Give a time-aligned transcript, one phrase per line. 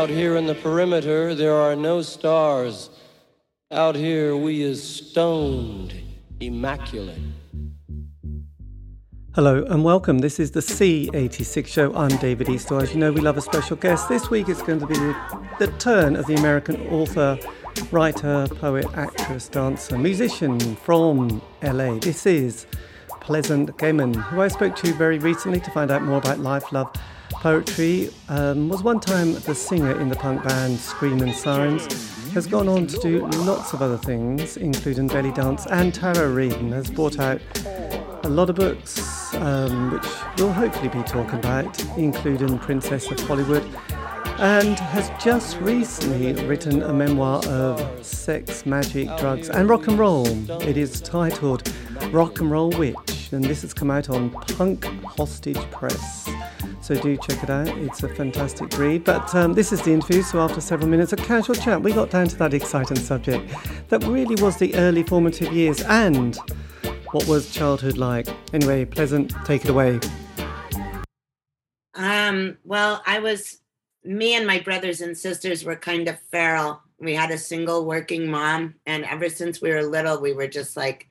[0.00, 2.88] Out here in the perimeter, there are no stars.
[3.70, 5.92] Out here, we is stoned,
[6.40, 7.20] immaculate.
[9.34, 10.20] Hello and welcome.
[10.20, 11.94] This is the C86 show.
[11.94, 12.82] I'm David Eastaugh.
[12.82, 14.08] As you know, we love a special guest.
[14.08, 14.94] This week it's going to be
[15.58, 17.38] the turn of the American author,
[17.92, 21.98] writer, poet, actress, dancer, musician from LA.
[21.98, 22.66] This is
[23.20, 26.90] Pleasant Gehman, who I spoke to very recently to find out more about life, love,
[27.30, 28.10] poetry.
[28.28, 31.86] Um, was one time the singer in the punk band Screamin' Sirens.
[32.32, 36.70] Has gone on to do lots of other things, including belly dance and tarot reading.
[36.70, 37.40] Has brought out
[38.22, 40.06] a lot of books, um, which
[40.38, 43.64] we'll hopefully be talking about, including Princess of Hollywood,
[44.38, 50.26] and has just recently written a memoir of sex, magic, drugs, and rock and roll.
[50.62, 51.70] It is titled
[52.08, 56.28] Rock and Roll Witch, and this has come out on Punk Hostage Press.
[56.80, 57.68] So do check it out.
[57.68, 59.04] It's a fantastic read.
[59.04, 62.10] But um, this is the interview, so after several minutes of casual chat, we got
[62.10, 63.52] down to that exciting subject
[63.90, 66.36] that really was the early formative years and
[67.12, 68.28] what was childhood like.
[68.52, 70.00] Anyway, Pleasant, take it away.
[71.94, 73.58] Um, well, I was,
[74.04, 76.80] me and my brothers and sisters were kind of feral.
[76.98, 80.76] We had a single working mom, and ever since we were little, we were just
[80.76, 81.09] like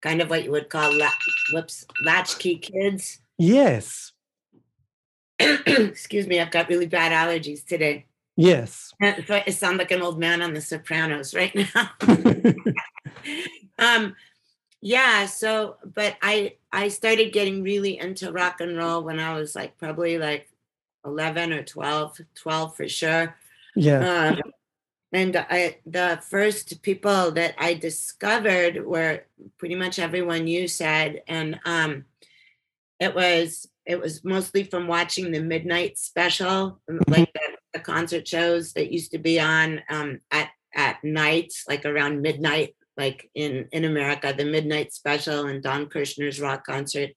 [0.00, 1.10] kind of what you would call la-
[1.52, 3.20] whoops latchkey kids.
[3.38, 4.12] Yes.
[5.38, 8.06] Excuse me, I've got really bad allergies today.
[8.36, 8.92] Yes.
[9.26, 11.90] So I sound like an old man on The Sopranos right now.
[13.78, 14.14] um,
[14.82, 15.24] yeah.
[15.26, 19.78] So, but I I started getting really into rock and roll when I was like
[19.78, 20.50] probably like
[21.04, 23.36] eleven or 12, 12 for sure.
[23.74, 24.36] Yeah.
[24.38, 24.52] Um,
[25.16, 29.22] and I, the first people that I discovered were
[29.56, 32.04] pretty much everyone you said, and um,
[33.00, 37.40] it was it was mostly from watching the midnight special, like the,
[37.72, 42.76] the concert shows that used to be on um, at at nights, like around midnight,
[42.98, 47.12] like in in America, the midnight special and Don Kirshner's rock concert.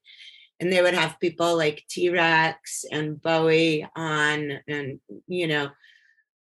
[0.61, 5.71] And they would have people like T Rex and Bowie on, and you know,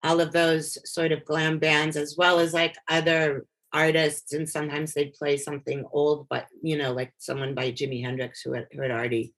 [0.03, 4.33] all of those sort of glam bands, as well as like other artists.
[4.33, 8.53] And sometimes they'd play something old, but you know, like someone by Jimi Hendrix who
[8.53, 9.33] had, who had already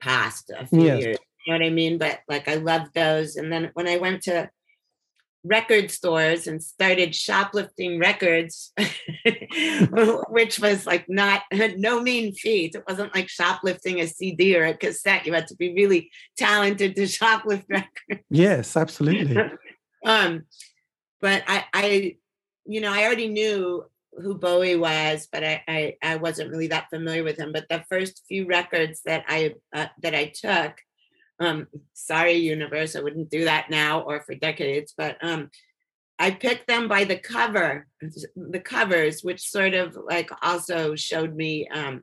[0.00, 1.02] passed a few Yes.
[1.02, 1.18] years.
[1.46, 1.98] You know what I mean?
[1.98, 3.36] But like I loved those.
[3.36, 4.50] And then when I went to
[5.44, 8.72] record stores and started shoplifting records,
[10.28, 11.42] which was like not
[11.76, 12.74] no mean feat.
[12.74, 15.26] It wasn't like shoplifting a CD or a cassette.
[15.26, 18.24] You had to be really talented to shoplift records.
[18.30, 19.36] Yes, absolutely.
[20.08, 20.44] Um,
[21.20, 22.16] but I, I,
[22.64, 26.90] you know, I already knew who Bowie was, but I, I, I wasn't really that
[26.90, 27.52] familiar with him.
[27.52, 30.80] But the first few records that I uh, that I took,
[31.40, 35.50] um, sorry, universe, I wouldn't do that now or for decades, but um,
[36.18, 37.86] I picked them by the cover,
[38.34, 42.02] the covers, which sort of like also showed me um,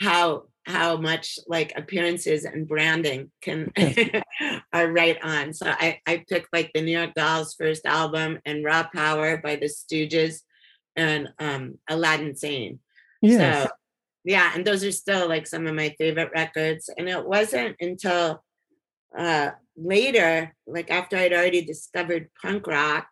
[0.00, 3.72] how how much like appearances and branding can
[4.72, 5.52] are right on.
[5.52, 9.56] So I, I picked like the New York Dolls first album and Raw Power by
[9.56, 10.40] the Stooges
[10.96, 12.80] and um Aladdin Sane.
[13.22, 13.66] Yes.
[13.66, 13.70] So
[14.24, 16.90] yeah, and those are still like some of my favorite records.
[16.98, 18.42] And it wasn't until
[19.16, 23.06] uh later, like after I'd already discovered punk rock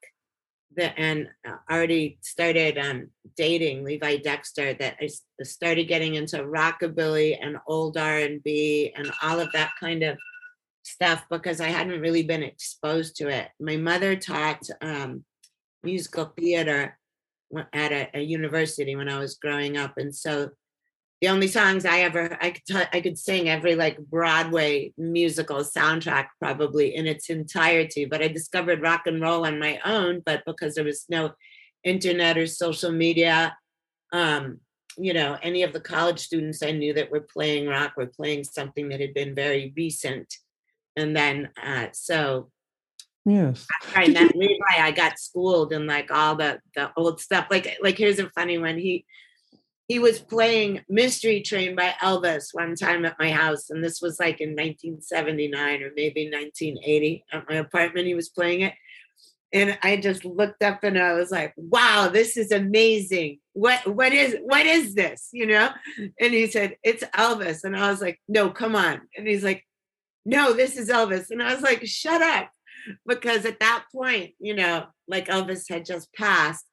[0.77, 5.09] that and uh, already started um dating Levi Dexter that I
[5.43, 10.19] started getting into rockabilly and old R&B and all of that kind of
[10.83, 13.49] stuff because I hadn't really been exposed to it.
[13.59, 15.25] My mother taught um
[15.83, 16.99] musical theater
[17.73, 20.51] at a, a university when I was growing up, and so
[21.25, 25.61] the only songs I ever I could t- I could sing every like Broadway musical
[25.61, 28.05] soundtrack probably in its entirety.
[28.05, 31.33] But I discovered rock and roll on my own, but because there was no
[31.83, 33.57] internet or social media,
[34.13, 34.61] um,
[34.99, 38.45] you know, any of the college students I knew that were playing rock were playing
[38.45, 40.31] something that had been very recent,
[40.95, 42.51] and then uh, so
[43.25, 43.67] Yes.
[43.97, 47.47] Right, and that Levi, I got schooled in like all the the old stuff.
[47.51, 48.77] Like like here's a funny one.
[48.77, 49.07] He
[49.89, 54.19] he was playing Mystery Train by Elvis one time at my house, and this was
[54.19, 58.07] like in 1979 or maybe 1980 at my apartment.
[58.07, 58.75] He was playing it,
[59.53, 63.41] and I just looked up and I was like, "Wow, this is amazing!
[63.53, 65.71] What what is what is this?" You know?
[66.21, 69.65] And he said, "It's Elvis," and I was like, "No, come on!" And he's like,
[70.25, 72.51] "No, this is Elvis," and I was like, "Shut up."
[73.07, 76.65] because at that point, you know, like Elvis had just passed.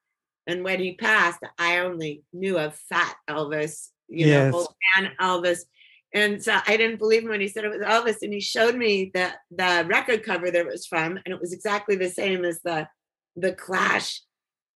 [0.47, 4.51] And when he passed, I only knew of fat Elvis, you Yes.
[4.51, 5.59] know, old man Elvis.
[6.13, 8.21] And so I didn't believe him when he said it was Elvis.
[8.21, 11.53] And he showed me the the record cover that it was from, and it was
[11.53, 12.87] exactly the same as the
[13.35, 14.21] the Clash.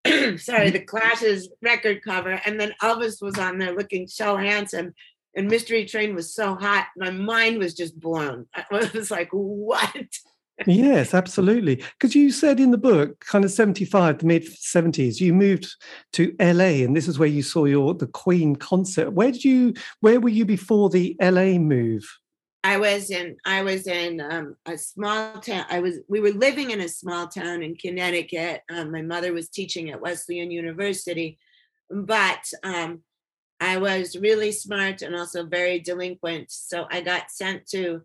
[0.37, 2.39] sorry, the Clash's record cover.
[2.45, 4.93] And then Elvis was on there looking so handsome.
[5.35, 6.87] And Mystery Train was so hot.
[6.95, 8.45] My mind was just blown.
[8.55, 8.63] I
[8.93, 10.07] was like, what?
[10.65, 11.75] Yes, absolutely.
[11.75, 15.67] Because you said in the book, kind of 75, the mid 70s, you moved
[16.13, 19.11] to LA and this is where you saw your the Queen concert.
[19.11, 22.05] Where did you where were you before the LA move?
[22.63, 25.65] I was in I was in um, a small town.
[25.69, 28.61] I was we were living in a small town in Connecticut.
[28.71, 31.37] Um, my mother was teaching at Wesleyan University,
[31.91, 33.01] but um,
[33.59, 36.51] I was really smart and also very delinquent.
[36.51, 38.01] So I got sent to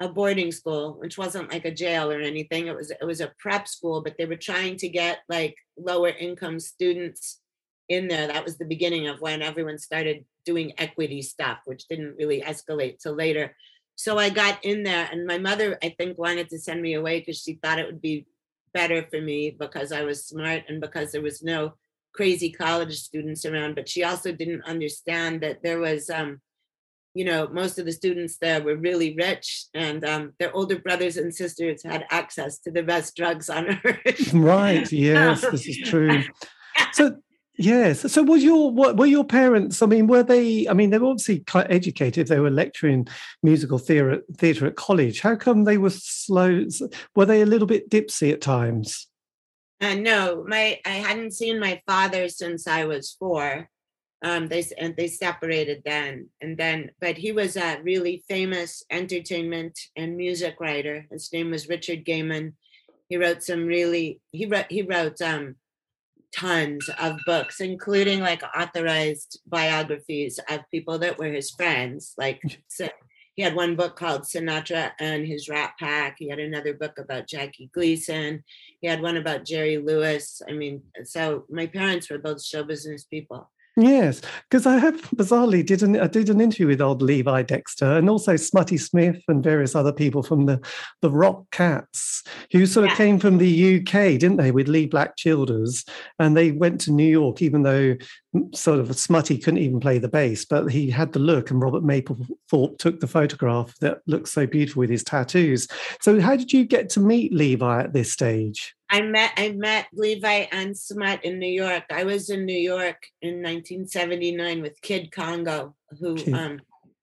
[0.00, 2.66] a boarding school, which wasn't like a jail or anything.
[2.66, 6.10] It was it was a prep school, but they were trying to get like lower
[6.10, 7.40] income students
[7.88, 8.28] in there.
[8.28, 13.00] That was the beginning of when everyone started doing equity stuff, which didn't really escalate
[13.00, 13.56] till later.
[13.96, 17.18] So I got in there, and my mother, I think, wanted to send me away
[17.18, 18.26] because she thought it would be
[18.72, 21.72] better for me because I was smart and because there was no
[22.12, 23.74] crazy college students around.
[23.74, 26.40] But she also didn't understand that there was um,
[27.18, 31.16] you know, most of the students there were really rich and um, their older brothers
[31.16, 34.32] and sisters had access to the best drugs on earth.
[34.32, 34.90] right.
[34.92, 36.22] Yes, this is true.
[36.92, 37.16] So,
[37.56, 38.12] yes.
[38.12, 39.82] So, was your what were your parents?
[39.82, 40.68] I mean, were they?
[40.68, 42.28] I mean, they were obviously quite educated.
[42.28, 43.08] They were lecturing
[43.42, 45.20] musical theatre theatre at college.
[45.20, 46.66] How come they were slow?
[47.16, 49.08] Were they a little bit dipsy at times?
[49.80, 53.68] Uh, no, my I hadn't seen my father since I was four
[54.22, 59.78] um, they and they separated then and then but he was a really famous entertainment
[59.96, 61.06] and music writer.
[61.10, 62.54] His name was richard Gehman
[63.08, 65.56] he wrote some really he wrote he wrote um
[66.34, 72.88] tons of books including like authorized biographies of people that were his friends like so
[73.34, 76.16] he had one book called sinatra and his rat pack.
[76.18, 78.42] He had another book about jackie gleason.
[78.80, 80.42] He had one about jerry lewis.
[80.48, 83.48] I mean so my parents were both show business people
[83.80, 87.96] Yes, because I have bizarrely did an I did an interview with old Levi Dexter
[87.96, 90.60] and also Smutty Smith and various other people from the
[91.00, 95.84] the Rockats who sort of came from the UK, didn't they, with Leee Black Childers,
[96.18, 97.94] and they went to New York, even though
[98.52, 101.84] sort of Smutty couldn't even play the bass, but he had the look, and Robert
[101.84, 105.68] Mapplethorpe took the photograph that looks so beautiful with his tattoos.
[106.00, 108.74] So, how did you get to meet Levi at this stage?
[108.90, 111.84] I met I met Levi and Smut in New York.
[111.90, 116.34] I was in New York in 1979 with Kid Congo, who Kid.
[116.34, 116.60] um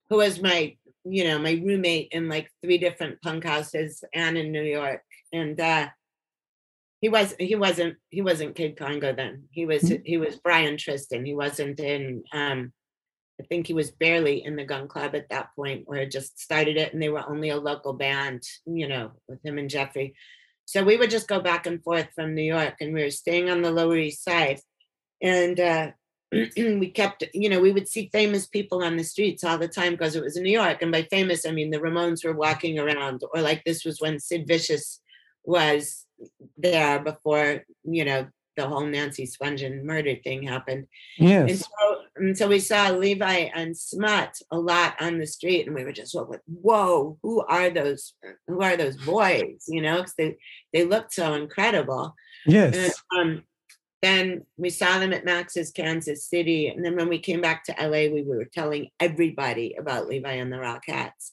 [0.09, 4.51] who was my you know my roommate in like three different punk houses and in
[4.51, 5.03] New York.
[5.31, 5.89] And uh
[7.01, 9.43] he was he wasn't he wasn't Kid Congo then.
[9.51, 10.03] He was mm-hmm.
[10.03, 11.23] he was Brian Tristan.
[11.23, 12.73] He wasn't in um
[13.39, 16.77] I think he was barely in the gun club at that point it just started
[16.77, 20.15] it and they were only a local band, you know, with him and Jeffrey.
[20.65, 23.49] So we would just go back and forth from New York, and we were staying
[23.49, 24.59] on the Lower East Side.
[25.21, 25.91] And uh,
[26.31, 29.93] we kept, you know, we would see famous people on the streets all the time
[29.93, 30.81] because it was in New York.
[30.81, 34.19] And by famous, I mean the Ramones were walking around, or like this was when
[34.19, 35.01] Sid Vicious
[35.43, 36.05] was
[36.57, 40.87] there before, you know, the whole Nancy Spungen murder thing happened.
[41.17, 41.49] Yes.
[41.49, 45.75] And so, and so we saw Levi and Smut a lot on the street, and
[45.75, 48.13] we were just like, "Whoa, who are those?
[48.47, 50.37] Who are those boys?" You know, because they
[50.73, 52.15] they looked so incredible.
[52.45, 52.75] Yes.
[52.75, 53.43] And, um,
[54.01, 57.75] then we saw them at Max's Kansas City, and then when we came back to
[57.79, 61.31] LA, we were telling everybody about Levi and the Rockats.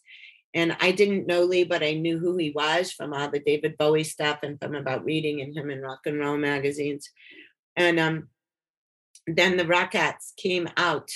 [0.55, 3.79] And I didn't know Lee, but I knew who he was from all the David
[3.79, 7.11] Bowie stuff and from about reading in him in rock and roll magazines.
[7.75, 8.29] And um,
[9.27, 11.11] then the Rockats came out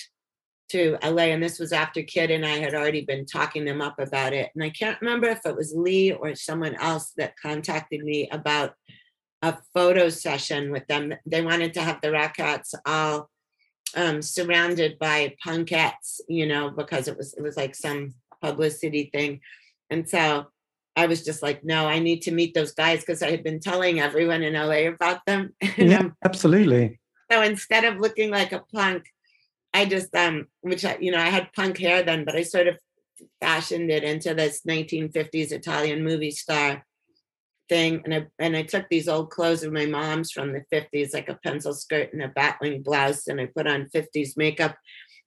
[0.70, 3.98] to LA, and this was after Kid and I had already been talking them up
[3.98, 4.50] about it.
[4.54, 8.74] And I can't remember if it was Lee or someone else that contacted me about
[9.42, 11.14] a photo session with them.
[11.24, 13.30] They wanted to have the Rockats all
[13.94, 19.40] um, surrounded by punkettes, you know, because it was it was like some publicity thing.
[19.90, 20.46] And so
[20.96, 23.60] I was just like, no, I need to meet those guys because I had been
[23.60, 25.54] telling everyone in LA about them.
[25.76, 26.98] yeah, absolutely.
[27.30, 29.04] So instead of looking like a punk,
[29.74, 32.66] I just um, which I, you know, I had punk hair then, but I sort
[32.66, 32.78] of
[33.40, 36.86] fashioned it into this 1950s Italian movie star
[37.68, 38.00] thing.
[38.04, 41.28] And I and I took these old clothes of my mom's from the 50s, like
[41.28, 44.76] a pencil skirt and a batwing blouse, and I put on 50s makeup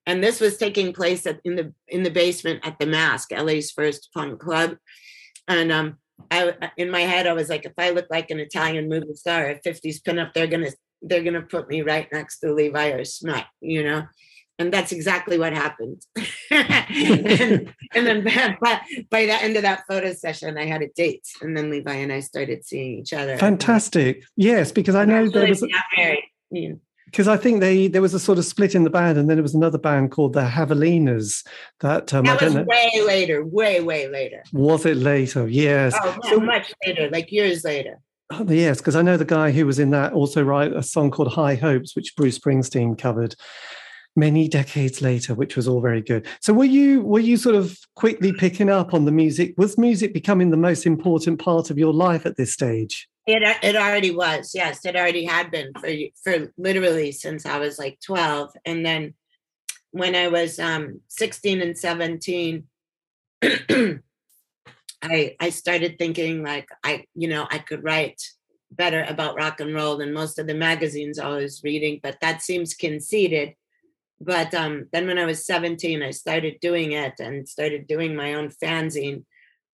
[0.06, 3.72] and this was taking place at, in the in the basement at the Masque, LA's
[3.72, 4.78] first punk club.
[5.48, 5.98] And um,
[6.32, 9.46] I in my head I was like, if I look like an Italian movie star
[9.46, 13.46] at 50s pinup, they're gonna they're gonna put me right next to Levi or Smut,
[13.62, 14.04] you know.
[14.58, 16.02] and that's exactly what happened.
[16.52, 18.24] and, and, then
[18.62, 21.94] by, by the end of that photo session, I had a date, and then Levi
[21.94, 23.38] and I started seeing each other.
[23.38, 24.24] Fantastic.
[24.36, 25.64] Yes, because I know there was.
[26.52, 26.74] Yeah
[27.12, 29.38] because I think they there was a sort of split in the band, and then
[29.38, 31.46] there was another band called the Havalinas.
[31.80, 34.44] That um, that was way later, way way later.
[34.54, 35.48] Was it later?
[35.48, 35.96] Yes.
[36.02, 38.00] Oh, so, much later, like years later.
[38.32, 41.10] Oh, yes, because I know the guy who was in that also wrote a song
[41.10, 43.36] called High Hopes, which Bruce Springsteen covered
[44.16, 46.28] many decades later, which was all very good.
[46.42, 49.56] So were you were you sort of quickly picking up on the music?
[49.58, 53.08] Was music becoming the most important part of your life at this stage?
[53.30, 54.54] It it already was.
[54.56, 55.90] Yes, it already had been for
[56.24, 59.14] for literally since I was like 12 and then
[59.92, 62.64] when I was um 16 and 17
[65.02, 68.22] I I started thinking like I you know I could write
[68.72, 72.42] better about rock and roll than most of the magazines I was reading, but that
[72.44, 73.56] seems conceited
[74.22, 78.34] but um, then when I was 17, I started doing it and started doing my
[78.34, 79.24] own fanzine,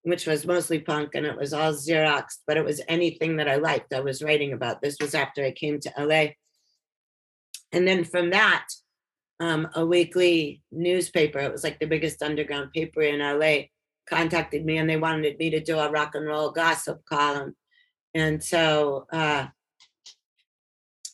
[0.05, 3.55] which was mostly punk and it was all Xeroxed, but it was anything that I
[3.55, 3.91] liked.
[3.91, 4.79] I was writing about.
[4.79, 6.27] This was after I came to LA.
[7.71, 8.67] And then from that,
[9.39, 13.63] um, a weekly newspaper, it was like the biggest underground paper in LA,
[14.07, 17.55] contacted me and they wanted me to do a rock and roll gossip column.
[18.13, 19.47] And so uh,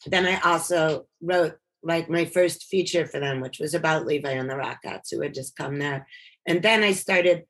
[0.06, 4.50] then I also wrote like my first feature for them, which was about Levi and
[4.50, 6.06] the Rockats who had just come there.
[6.46, 7.46] And then I started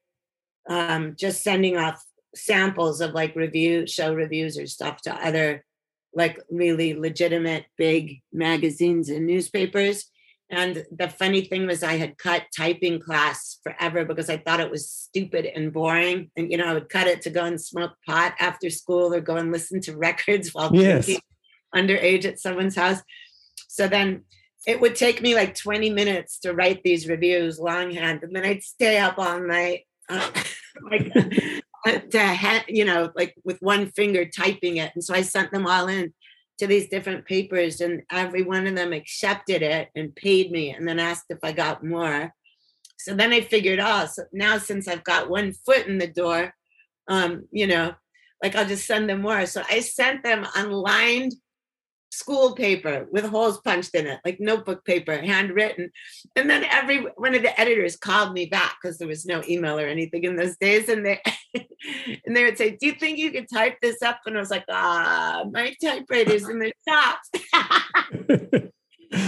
[0.70, 2.04] um, just sending off
[2.36, 5.64] samples of like review, show reviews or stuff to other
[6.14, 10.10] like really legitimate big magazines and newspapers.
[10.50, 14.70] And the funny thing was, I had cut typing class forever because I thought it
[14.70, 16.30] was stupid and boring.
[16.36, 19.22] And, you know, I would cut it to go and smoke pot after school or
[19.22, 21.10] go and listen to records while yes.
[21.74, 23.00] underage at someone's house.
[23.70, 24.24] So then
[24.68, 28.64] it would take me like 20 minutes to write these reviews longhand, and then I'd
[28.64, 30.32] stay up all night, uh,
[30.90, 31.12] like
[31.86, 34.92] uh, to you know, like with one finger typing it.
[34.94, 36.14] And so I sent them all in
[36.60, 40.88] to these different papers, and every one of them accepted it and paid me, and
[40.88, 42.34] then asked if I got more.
[43.00, 46.54] So then I figured, oh, so now since I've got one foot in the door,
[47.08, 47.96] um, you know,
[48.44, 49.46] like I'll just send them more.
[49.48, 51.34] So I sent them unlined
[52.12, 55.90] school paper with holes punched in it, like notebook paper, handwritten.
[56.36, 59.80] And then every one of the editors called me back because there was no email
[59.80, 60.90] or anything in those days.
[60.90, 61.22] And they
[62.26, 64.20] and they would say, Do you think you could type this up?
[64.26, 67.20] And I was like, ah, my typewriter's in the shop.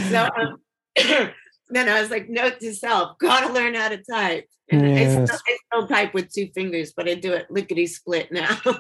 [0.10, 0.62] so um,
[1.70, 4.48] then I was like, note to self, gotta learn how to type.
[4.70, 5.18] And yes.
[5.18, 8.60] I, still, I still type with two fingers, but I do it lickety split now.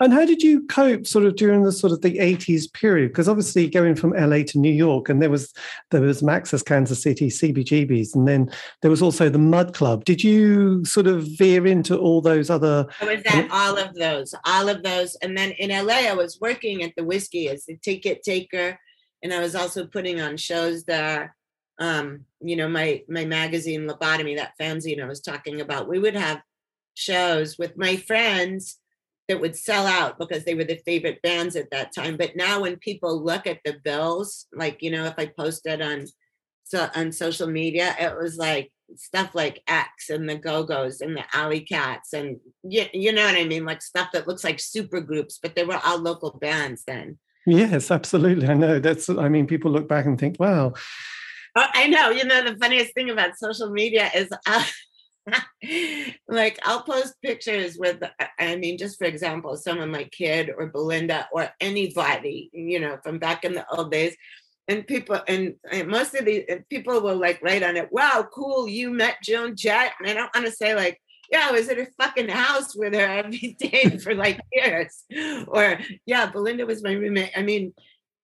[0.00, 3.08] And how did you cope sort of during the sort of the 80s period?
[3.08, 5.52] Because obviously going from LA to New York and there was
[5.90, 8.50] there was Max's Kansas City, CBGBs, and then
[8.82, 10.04] there was also the Mud Club.
[10.04, 14.34] Did you sort of veer into all those other I was at all of those,
[14.44, 15.16] all of those.
[15.16, 18.78] And then in LA, I was working at the Whisky as the ticket taker.
[19.22, 21.34] And I was also putting on shows there.
[21.78, 26.16] Um, you know, my my magazine Lobotomy, that fanzine I was talking about, we would
[26.16, 26.42] have
[26.94, 28.78] shows with my friends
[29.32, 32.18] that would sell out because they were the favorite bands at that time.
[32.18, 36.04] But now when people look at the bills, like you know, if I posted on
[36.64, 41.16] so on social media, it was like stuff like X and the Go Go's and
[41.16, 44.60] the Alley Cats and you, you know what I mean, like stuff that looks like
[44.60, 47.18] super groups, but they were all local bands then.
[47.46, 48.48] Yes, absolutely.
[48.48, 49.08] I know that's.
[49.08, 50.74] I mean, people look back and think, "Wow."
[51.56, 52.10] Oh, I know.
[52.10, 54.28] You know, the funniest thing about social media is.
[54.46, 54.64] Uh,
[56.28, 58.02] like I'll post pictures with
[58.38, 63.18] I mean just for example someone like Kid or Belinda or anybody you know from
[63.18, 64.16] back in the old days
[64.68, 68.68] and people and, and most of the people will like write on it wow cool
[68.68, 71.00] you met Joan Jett and I don't want to say like
[71.32, 75.04] yeah, I was at her fucking house with her every day for like years.
[75.48, 77.32] Or yeah, Belinda was my roommate.
[77.34, 77.72] I mean,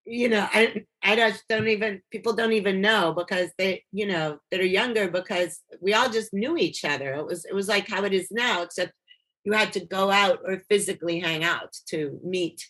[0.09, 4.38] you know, I I just don't even people don't even know because they, you know,
[4.50, 7.15] that are younger because we all just knew each other.
[7.15, 8.93] It was it was like how it is now, except
[9.45, 12.69] you had to go out or physically hang out to meet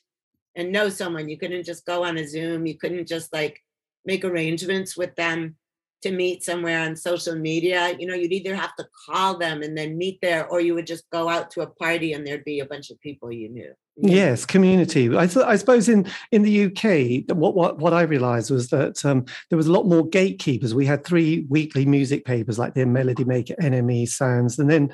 [0.56, 1.28] and know someone.
[1.28, 2.66] You couldn't just go on a Zoom.
[2.66, 3.62] You couldn't just like
[4.04, 5.56] make arrangements with them
[6.02, 7.96] to meet somewhere on social media.
[7.98, 10.86] You know, you'd either have to call them and then meet there, or you would
[10.86, 13.72] just go out to a party and there'd be a bunch of people you knew.
[14.00, 15.14] Yes, community.
[15.16, 19.04] I, th- I suppose in, in the UK, what, what, what I realised was that
[19.04, 20.74] um, there was a lot more gatekeepers.
[20.74, 24.92] We had three weekly music papers like the Melody Maker, NME, Sounds, and then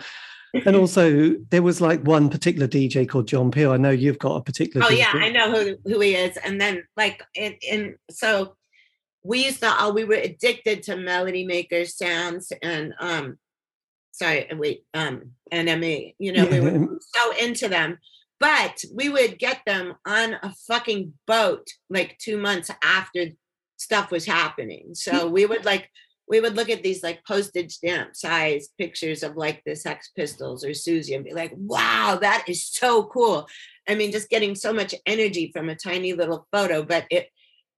[0.65, 3.73] and also there was like one particular DJ called John Peel.
[3.73, 4.87] I know you've got a particular.
[4.87, 4.99] Oh DJ.
[4.99, 6.37] yeah, I know who who he is.
[6.39, 8.55] And then like in, in so
[9.25, 13.39] we used to all we were addicted to melody maker sounds and um
[14.13, 17.99] sorry wait um NME you know we were so into them
[18.41, 23.27] but we would get them on a fucking boat like two months after
[23.77, 25.33] stuff was happening so hmm.
[25.33, 25.91] we would like
[26.29, 30.65] we would look at these like postage stamp size pictures of like the Sex Pistols
[30.65, 33.47] or Siouxsie and be like, wow, that is so cool.
[33.89, 37.29] I mean, just getting so much energy from a tiny little photo, but it,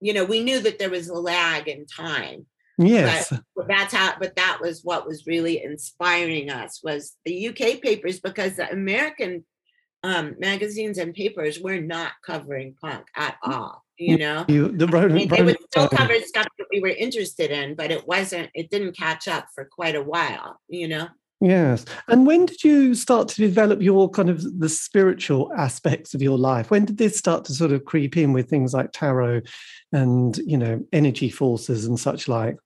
[0.00, 2.46] you know, we knew that there was a lag in time.
[2.78, 3.30] Yes.
[3.30, 7.80] But, but that's how, but that was what was really inspiring us was the UK
[7.80, 9.44] papers because the American
[10.06, 14.44] um, magazines and papers were not covering punk at all you know?
[14.46, 17.90] you, the I mean, they would still cover stuff that we were interested in but
[17.90, 21.08] it wasn't it didn't catch up for quite a while you know?
[21.40, 26.22] Yes and when did you start to develop your kind of the spiritual aspects of
[26.22, 26.70] your life?
[26.70, 29.42] When did this start to sort of creep in with things like tarot
[29.92, 32.56] and you know energy forces and such like?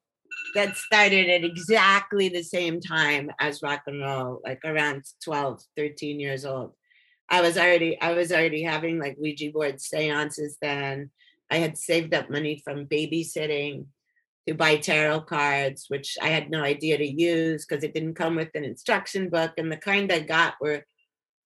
[0.54, 6.20] That started at exactly the same time as rock and roll like around 12 13
[6.20, 6.75] years old
[7.30, 11.10] I was already I was already having like Ouija board seances then.
[11.50, 13.87] I had saved up money from babysitting
[14.46, 18.37] to buy tarot cards, which I had no idea to use because it didn't come
[18.37, 19.52] with an instruction book.
[19.58, 20.84] And the kind I got were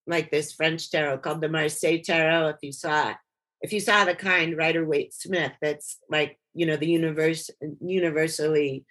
[0.07, 2.49] like this French tarot called the Marseille tarot.
[2.49, 3.15] If you saw
[3.61, 7.51] if you saw the kind Rider Waite Smith, that's like, you know, the universe
[7.81, 8.85] universally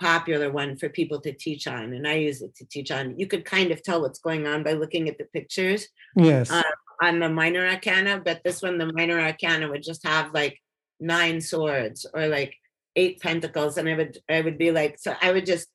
[0.00, 3.18] popular one for people to teach on and i use it to teach on.
[3.18, 6.50] You could kind of tell what's going on by looking at the pictures yes.
[6.50, 6.62] uh,
[7.02, 10.58] on the minor arcana but this one the minor arcana would just have like
[10.98, 12.54] nine swords or like
[12.96, 15.68] eight pentacles and i would i would be like so i would just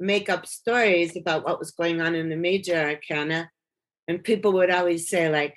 [0.00, 3.48] make up stories about what was going on in the major arcana
[4.08, 5.56] and people would always say like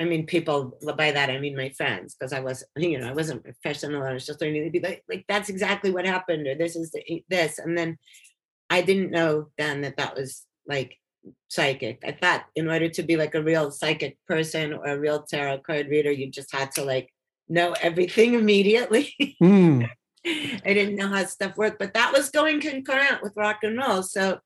[0.00, 3.12] I mean, people by that I mean my friends, because I was, you know, I
[3.12, 4.02] wasn't professional.
[4.02, 6.90] I was just learning to be like, like that's exactly what happened, or this is
[6.90, 7.98] the, this, and then
[8.70, 10.96] I didn't know then that that was like
[11.48, 12.02] psychic.
[12.06, 15.58] I thought in order to be like a real psychic person or a real tarot
[15.58, 17.12] card reader, you just had to like
[17.48, 19.14] know everything immediately.
[19.42, 19.86] Mm.
[20.26, 24.02] I didn't know how stuff worked, but that was going concurrent with rock and roll.
[24.02, 24.38] So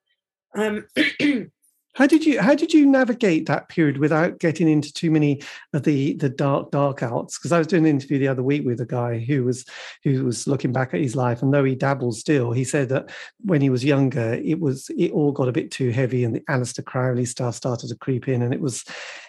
[0.57, 0.87] um
[1.95, 5.41] How did you how did you navigate that period without getting into too many
[5.73, 7.39] of the the dark dark arts?
[7.39, 9.65] Because I was doing an interview the other week with a guy who was
[10.03, 13.11] who was looking back at his life, and though he dabbles still, he said that
[13.45, 16.41] when he was younger, it was it all got a bit too heavy, and the
[16.41, 18.85] Aleister Crowley stuff started to creep in, and it was,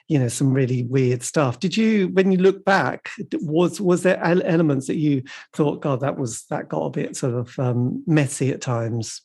[0.08, 1.60] you know, some really weird stuff.
[1.60, 5.22] Did you, when you look back, was was there elements that you
[5.54, 9.22] thought, God, that was that got a bit sort of um, messy at times?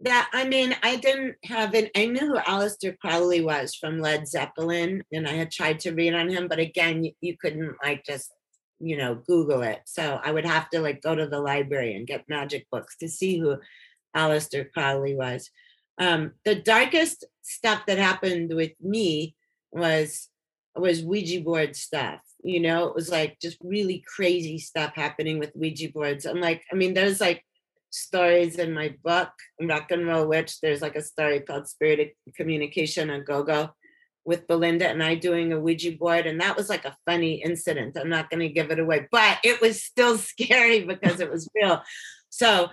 [0.00, 1.90] That I mean, I didn't have it.
[1.96, 6.14] I knew who Aleister Crowley was from Led Zeppelin, and I had tried to read
[6.14, 8.30] on him, but again, you, you, couldn't like just
[8.78, 9.80] you know Google it.
[9.86, 13.08] So I would have to like go to the library and get magic books to
[13.08, 13.56] see who
[14.14, 15.50] Aleister Crowley was.
[15.98, 19.34] Um, the darkest stuff that happened with me
[19.72, 20.28] was
[20.74, 22.20] was Ouija board stuff.
[22.44, 26.26] You know, it was like just really crazy stuff happening with Ouija boards.
[26.26, 27.45] I'm like, I mean, there's like
[27.96, 29.30] stories in my book,
[29.60, 30.60] Rock and Roll Witch.
[30.60, 33.70] There's like a story called Spirit Communication a Go Go
[34.24, 36.26] with Belinda and I doing a Ouija board.
[36.26, 37.96] And that was like a funny incident.
[37.96, 41.48] I'm not going to give it away, but it was still scary because it was
[41.54, 41.82] real.
[42.28, 42.68] So,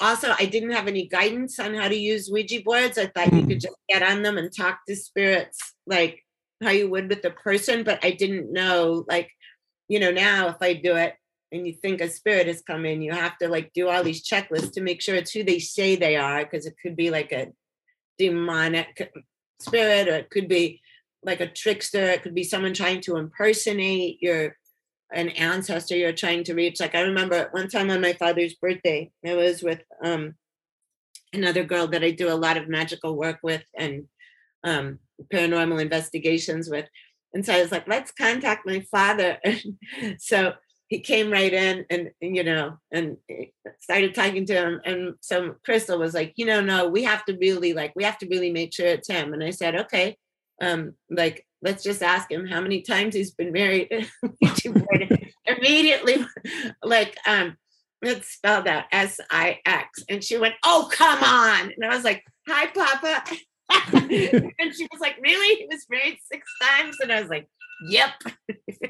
[0.00, 2.98] also, I didn't have any guidance on how to use Ouija boards.
[2.98, 6.20] I thought you could just get on them and talk to spirits like
[6.62, 9.30] how you would with a person, but I didn't know, like,
[9.88, 11.14] you know, now if I do it,
[11.54, 14.26] and you think a spirit has come in, you have to like do all these
[14.26, 17.32] checklists to make sure it's who they say they are, because it could be like
[17.32, 17.52] a
[18.18, 19.12] demonic
[19.60, 20.80] spirit, or it could be
[21.22, 24.56] like a trickster, it could be someone trying to impersonate your
[25.12, 26.80] an ancestor you're trying to reach.
[26.80, 30.34] Like I remember one time on my father's birthday, I was with um
[31.32, 34.06] another girl that I do a lot of magical work with and
[34.64, 34.98] um
[35.32, 36.88] paranormal investigations with.
[37.32, 39.38] And so I was like, let's contact my father.
[40.18, 40.54] so
[40.94, 43.16] he came right in and, you know and
[43.80, 44.80] started talking to him.
[44.84, 48.18] And so crystal was like you know no we have to really like we have
[48.18, 49.34] to really make sure it's him.
[49.34, 50.16] And i said okay
[50.62, 53.88] um like let's just ask him how many times he's been married.
[55.46, 56.24] Immediately
[56.84, 57.56] like um
[58.02, 61.72] let's spell that s-i-x and she went oh come on.
[61.72, 63.24] And i was like hi papa.
[64.60, 65.56] And she was like really?
[65.56, 66.96] He was married six times?
[67.02, 67.48] And i was like
[67.82, 68.10] Yep.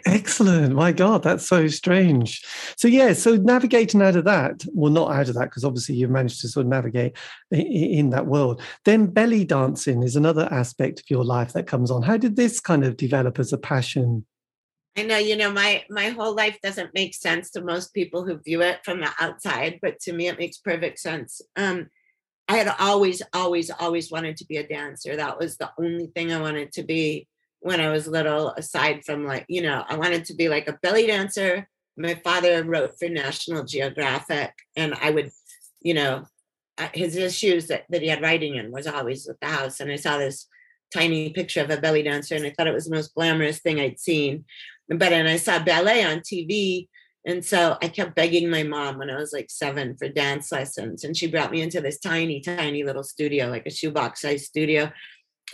[0.06, 0.74] Excellent.
[0.74, 2.44] My God, that's so strange.
[2.76, 6.10] So, yeah, so navigating out of that, well, not out of that, because obviously you've
[6.10, 7.16] managed to sort of navigate
[7.50, 8.62] in that world.
[8.84, 12.02] Then belly dancing is another aspect of your life that comes on.
[12.02, 14.26] How did this kind of develop as a passion?
[14.96, 18.38] I know, you know, my my whole life doesn't make sense to most people who
[18.38, 21.40] view it from the outside, but to me it makes perfect sense.
[21.56, 21.88] Um,
[22.46, 25.16] I had always, always, always wanted to be a dancer.
[25.16, 27.26] That was the only thing I wanted to be
[27.64, 30.78] when I was little, aside from like, you know, I wanted to be like a
[30.82, 31.66] belly dancer.
[31.96, 35.30] My father wrote for National Geographic, and I would,
[35.80, 36.26] you know,
[36.92, 39.80] his issues that, that he had writing in was always at the house.
[39.80, 40.46] And I saw this
[40.92, 43.80] tiny picture of a belly dancer, and I thought it was the most glamorous thing
[43.80, 44.44] I'd seen.
[44.90, 46.88] But then I saw ballet on TV.
[47.24, 51.02] And so I kept begging my mom when I was like seven for dance lessons.
[51.02, 54.92] And she brought me into this tiny, tiny little studio, like a shoebox sized studio.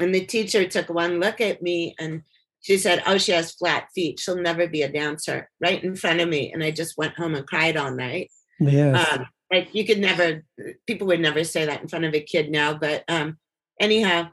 [0.00, 2.22] And the teacher took one look at me and
[2.60, 4.20] she said, Oh, she has flat feet.
[4.20, 6.52] She'll never be a dancer right in front of me.
[6.52, 8.30] And I just went home and cried all night.
[8.58, 9.12] Yes.
[9.12, 10.44] Um, like you could never,
[10.86, 12.74] people would never say that in front of a kid now.
[12.74, 13.38] But um,
[13.80, 14.28] anyhow,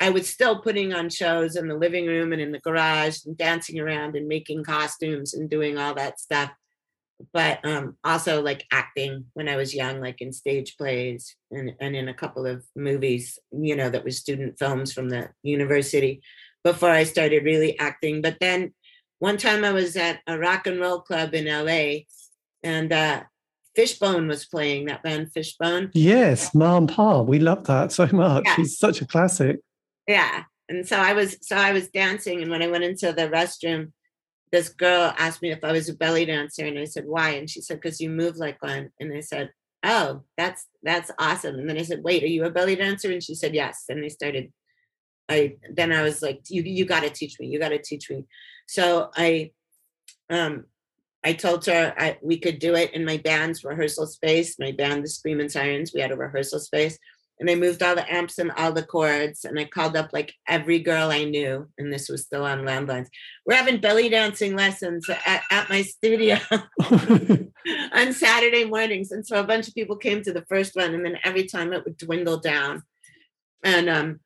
[0.00, 3.36] I was still putting on shows in the living room and in the garage and
[3.36, 6.50] dancing around and making costumes and doing all that stuff.
[7.32, 11.96] But um, also like acting when I was young, like in stage plays and, and
[11.96, 16.22] in a couple of movies, you know, that was student films from the university
[16.62, 18.22] before I started really acting.
[18.22, 18.72] But then
[19.18, 22.04] one time I was at a rock and roll club in LA
[22.62, 23.22] and uh,
[23.74, 25.90] Fishbone was playing that band Fishbone.
[25.94, 27.22] Yes, and Pa.
[27.22, 28.44] We love that so much.
[28.44, 28.56] Yeah.
[28.56, 29.60] He's such a classic.
[30.06, 30.44] Yeah.
[30.68, 33.92] And so I was so I was dancing and when I went into the restroom,
[34.50, 37.30] this girl asked me if I was a belly dancer and I said, why?
[37.30, 38.90] And she said, because you move like one.
[39.00, 39.50] And I said,
[39.84, 41.56] Oh, that's that's awesome.
[41.56, 43.12] And then I said, Wait, are you a belly dancer?
[43.12, 43.84] And she said, Yes.
[43.88, 44.52] And I started
[45.28, 48.24] I then I was like, You you gotta teach me, you gotta teach me.
[48.66, 49.52] So I
[50.30, 50.64] um
[51.24, 55.04] I told her I, we could do it in my band's rehearsal space, my band,
[55.04, 55.92] the Screamin' Sirens.
[55.92, 56.98] We had a rehearsal space
[57.40, 60.34] and I moved all the amps and all the cords and I called up like
[60.48, 63.08] every girl I knew and this was still on landlines.
[63.46, 66.38] We're having belly dancing lessons at, at my studio
[67.92, 69.12] on Saturday mornings.
[69.12, 71.72] And so a bunch of people came to the first one and then every time
[71.72, 72.82] it would dwindle down.
[73.64, 74.20] And um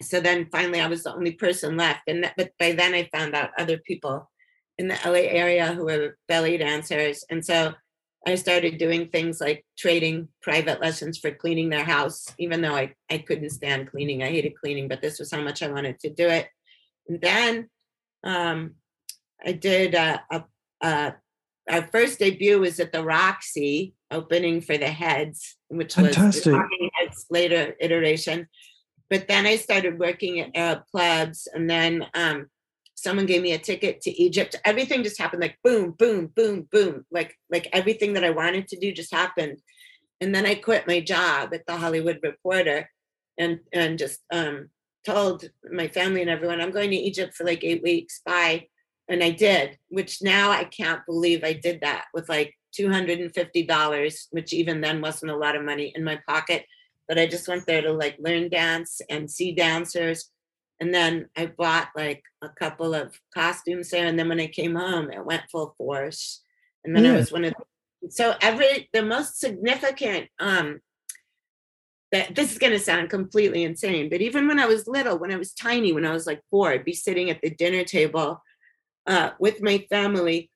[0.00, 2.02] so then finally I was the only person left.
[2.06, 4.30] And that, but by then I found out other people
[4.78, 7.24] in the LA area who were belly dancers.
[7.30, 7.74] And so
[8.26, 12.94] I started doing things like trading private lessons for cleaning their house, even though I,
[13.10, 14.22] I couldn't stand cleaning.
[14.22, 16.48] I hated cleaning, but this was how much I wanted to do it.
[17.08, 17.68] And then
[18.22, 18.74] um,
[19.44, 20.44] I did a, a,
[20.82, 21.14] a,
[21.68, 26.52] our first debut was at the Roxy opening for the Heads, which Fantastic.
[26.52, 28.48] was the Heads later iteration.
[29.10, 32.46] But then I started working at Arab clubs, and then um,
[33.02, 34.54] someone gave me a ticket to Egypt.
[34.64, 37.04] Everything just happened like boom, boom, boom, boom.
[37.10, 39.58] Like like everything that I wanted to do just happened.
[40.20, 42.88] And then I quit my job at the Hollywood Reporter
[43.38, 44.70] and and just um
[45.04, 48.20] told my family and everyone I'm going to Egypt for like 8 weeks.
[48.24, 48.68] Bye.
[49.08, 54.52] And I did, which now I can't believe I did that with like $250, which
[54.52, 56.64] even then wasn't a lot of money in my pocket.
[57.08, 60.30] But I just went there to like learn dance and see dancers
[60.80, 64.06] and then I bought like a couple of costumes there.
[64.06, 66.42] And then when I came home, it went full force.
[66.84, 67.12] And then yeah.
[67.12, 70.80] I was one of the, so every the most significant um
[72.12, 75.32] that this is going to sound completely insane, but even when I was little, when
[75.32, 78.42] I was tiny, when I was like four, I'd be sitting at the dinner table
[79.06, 80.50] uh, with my family,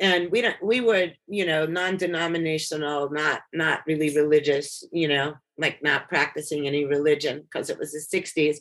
[0.00, 5.82] and we don't we were you know non-denominational, not not really religious, you know, like
[5.82, 8.56] not practicing any religion because it was the '60s.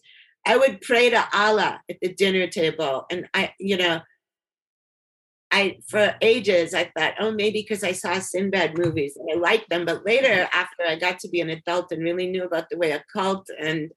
[0.45, 3.06] I would pray to Allah at the dinner table.
[3.12, 4.01] And I, you know,
[5.51, 9.69] I for ages I thought, oh, maybe because I saw Sinbad movies and I liked
[9.69, 9.86] them.
[9.86, 12.91] But later, after I got to be an adult and really knew about the way
[12.91, 13.91] occult and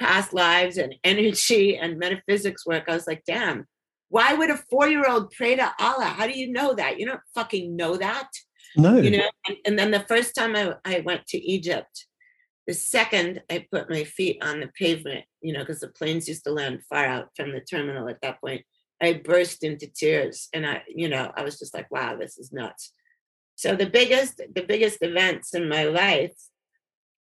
[0.00, 3.66] past lives and energy and metaphysics work, I was like, damn,
[4.08, 6.06] why would a four-year-old pray to Allah?
[6.06, 6.98] How do you know that?
[6.98, 8.28] You don't fucking know that.
[8.76, 8.96] No.
[8.96, 12.06] You know, and, and then the first time I, I went to Egypt,
[12.66, 16.44] the second I put my feet on the pavement, you know, because the planes used
[16.44, 18.62] to land far out from the terminal at that point,
[19.02, 20.48] I burst into tears.
[20.52, 22.92] And I, you know, I was just like, wow, this is nuts.
[23.56, 26.32] So the biggest, the biggest events in my life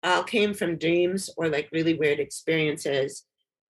[0.04, 3.23] all came from dreams or like really weird experiences.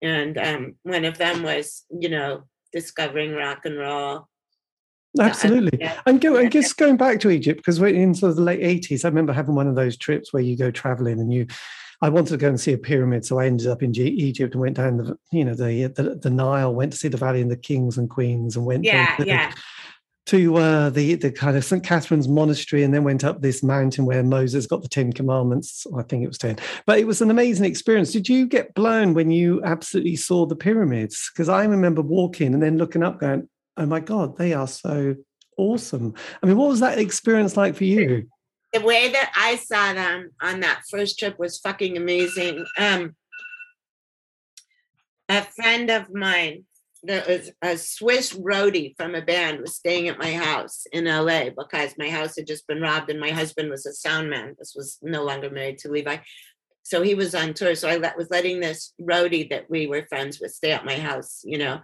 [0.02, 4.28] And um, one of them was, you know, discovering rock and roll
[5.20, 5.80] Absolutely.
[5.80, 6.00] Yeah.
[6.06, 8.62] And go and just going back to Egypt, because we're in sort of the late
[8.62, 9.06] 80s.
[9.06, 11.48] I remember having one of those trips where you go traveling and you
[12.02, 14.54] I wanted to go and see a pyramid, so I ended up in G- Egypt
[14.54, 17.42] and went down the, you know, the, the, the Nile, went to see the Valley
[17.42, 19.52] and the Kings and Queens, and went yeah, to, yeah.
[20.28, 24.06] to uh, the the kind of St Catherine's Monastery, and then went up this mountain
[24.06, 25.88] where Moses got the Ten Commandments.
[25.98, 28.12] I think it was ten, but it was an amazing experience.
[28.12, 31.32] Did you get blown when you absolutely saw the pyramids?
[31.34, 35.16] Because I remember walking and then looking up, going, oh my God, they are so
[35.58, 36.14] awesome.
[36.42, 38.28] I mean, what was that experience like for you?
[38.74, 42.66] The way that I saw them on that first trip was fucking amazing.
[42.78, 43.16] Um,
[45.30, 46.66] a friend of mine
[47.04, 51.50] that was a Swiss roadie from a band was staying at my house in LA
[51.50, 54.56] because my house had just been robbed and my husband was a sound man.
[54.58, 56.18] This was no longer married to Levi.
[56.84, 57.76] So he was on tour.
[57.76, 61.42] So I was letting this roadie that we were friends with stay at my house,
[61.44, 61.80] you know.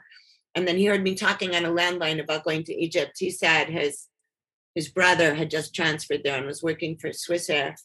[0.56, 3.14] And then he heard me talking on a landline about going to Egypt.
[3.18, 4.08] He said his
[4.76, 7.76] his brother had just transferred there and was working for Swissair.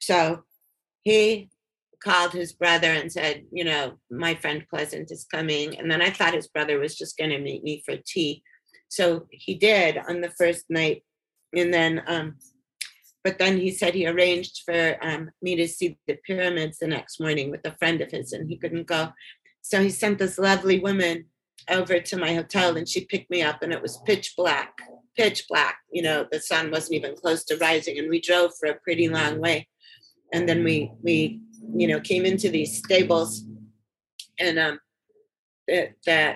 [0.00, 0.42] So
[1.02, 1.48] he
[2.02, 5.78] called his brother and said, you know, my friend Pleasant is coming.
[5.78, 8.42] And then I thought his brother was just going to meet me for tea.
[8.88, 11.04] So he did on the first night.
[11.54, 12.36] And then, um,
[13.22, 17.20] but then he said he arranged for um, me to see the pyramids the next
[17.20, 19.10] morning with a friend of his, and he couldn't go.
[19.62, 21.26] So he sent this lovely woman
[21.68, 24.78] over to my hotel, and she picked me up, and it was pitch black,
[25.16, 25.78] pitch black.
[25.92, 29.08] You know, the sun wasn't even close to rising, and we drove for a pretty
[29.08, 29.68] long way.
[30.32, 31.40] And then we we
[31.74, 33.44] you know, came into these stables
[34.38, 34.78] and um,
[35.68, 36.34] that the,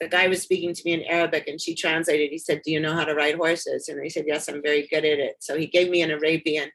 [0.00, 2.30] the guy was speaking to me in Arabic and she translated.
[2.30, 3.88] He said, Do you know how to ride horses?
[3.88, 5.36] And I said, Yes, I'm very good at it.
[5.40, 6.70] So he gave me an Arabian,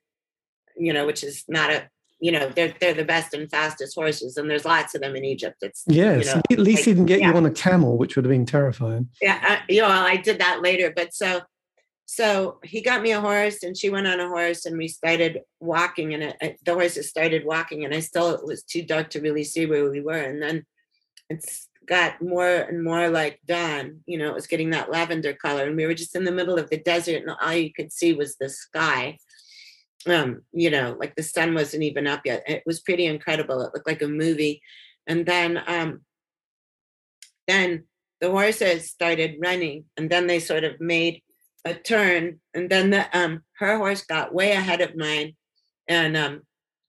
[0.78, 1.90] you know, which is not a,
[2.22, 5.26] you know, they're they're the best and fastest horses, and there's lots of them in
[5.26, 5.58] Egypt.
[5.62, 7.32] It's yes, you know, at least like, he didn't get yeah.
[7.32, 9.10] you on a camel, which would have been terrifying.
[9.22, 11.42] Yeah, I, you know, I did that later, but so
[12.14, 15.40] so he got me a horse and she went on a horse and we started
[15.62, 19.22] walking and it, the horses started walking and i still it was too dark to
[19.22, 20.66] really see where we were and then
[21.30, 25.64] it's got more and more like dawn you know it was getting that lavender color
[25.64, 28.12] and we were just in the middle of the desert and all you could see
[28.12, 29.18] was the sky
[30.08, 32.44] um you know like the sun wasn't even up yet.
[32.48, 33.62] It was pretty incredible.
[33.62, 34.62] It looked like a movie.
[35.08, 36.02] And then um
[37.48, 37.86] then
[38.20, 41.22] the horses started running and then they sort of made
[41.66, 45.36] a turn and then the um her horse got way ahead of mine
[45.88, 46.42] and um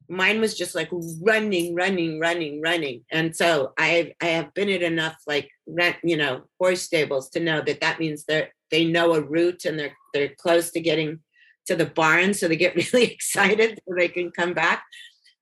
[0.09, 0.91] mine was just like
[1.23, 3.05] running running running running.
[3.11, 7.41] And so i i have been at enough like rent you know horse stables to
[7.41, 11.21] know that that means they're they know a route and they're they're close to getting
[11.67, 14.85] to the barn so they get really excited so they can come back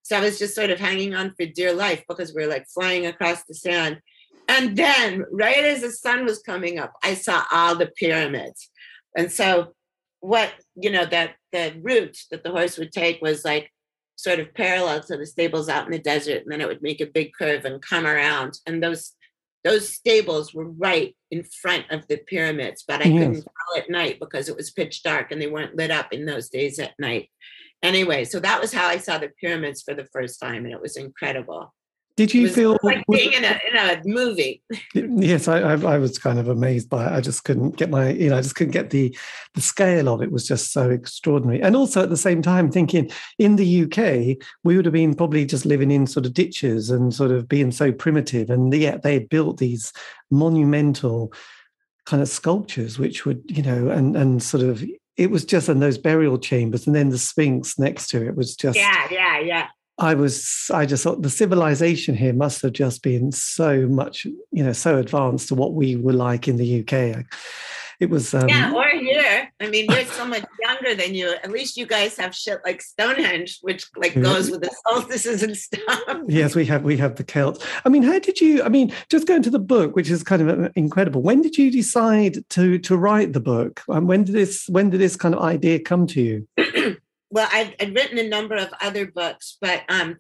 [0.03, 2.67] so i was just sort of hanging on for dear life because we are like
[2.69, 4.01] flying across the sand
[4.49, 8.71] and then right as the sun was coming up i saw all the pyramids
[9.17, 9.73] and so
[10.21, 13.71] what, you know, that the route that the horse would take was like
[14.17, 16.43] sort of parallel to the stables out in the desert.
[16.43, 18.59] And then it would make a big curve and come around.
[18.67, 19.13] And those
[19.65, 23.19] those stables were right in front of the pyramids, but I Yes.
[23.19, 26.25] couldn't tell at night because it was pitch dark and they weren't lit up in
[26.25, 27.31] those days at night.
[27.83, 30.81] Anyway, so that was how I saw the pyramids for the first time, and it
[30.81, 31.73] was incredible.
[32.21, 32.77] Did you feel?
[32.83, 34.63] like being in a in a movie.
[34.93, 37.13] Yes, I, I, I was kind of amazed by it.
[37.13, 39.17] I just couldn't get my, you know, I just couldn't get the
[39.55, 41.63] the scale of it was just so extraordinary.
[41.63, 45.47] And also at the same time, thinking in the UK, we would have been probably
[45.47, 49.15] just living in sort of ditches and sort of being so primitive, and yet they
[49.15, 49.91] had built these
[50.31, 51.33] monumental
[52.05, 54.85] kind of sculptures, which would, you know, and and sort of
[55.17, 58.55] it was just in those burial chambers, and then the Sphinx next to it was
[58.55, 59.69] just Yeah, yeah, yeah.
[60.01, 64.65] I was, I just thought the civilization here must have just been so much, you
[64.65, 67.27] know, so advanced to what we were like in the UK.
[68.01, 69.53] It was, um, yeah, or here.
[69.61, 71.35] I mean, we're so much younger than you.
[71.45, 75.55] At least you guys have shit like Stonehenge, which like goes with the solstices and
[75.55, 76.01] stuff.
[76.27, 77.63] yes, we have, we have the Celts.
[77.85, 78.63] I mean, how did you?
[78.63, 81.21] I mean, just going to the book, which is kind of uh, incredible.
[81.21, 83.83] When did you decide to to write the book?
[83.87, 86.49] And when did this, when did this kind of idea come to you?
[87.31, 90.17] well, I've, I've written a number of other books, but um,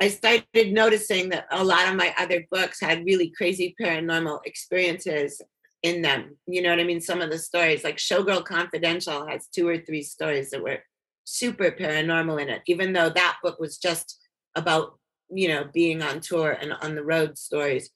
[0.00, 5.40] I started noticing that a lot of my other books had really crazy paranormal experiences
[5.82, 6.36] in them.
[6.46, 7.00] You know what I mean?
[7.00, 10.78] Some of the stories, like Showgirl Confidential, has two or three stories that were
[11.24, 14.18] super paranormal in it, even though that book was just
[14.54, 14.98] about
[15.30, 17.90] you know being on tour and on the road stories.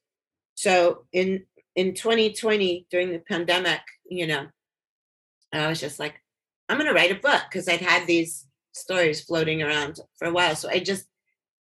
[0.54, 4.46] So in in 2020 during the pandemic, you know,
[5.52, 6.14] I was just like,
[6.68, 8.46] I'm going to write a book because I'd had these
[8.78, 10.56] stories floating around for a while.
[10.56, 11.06] So I just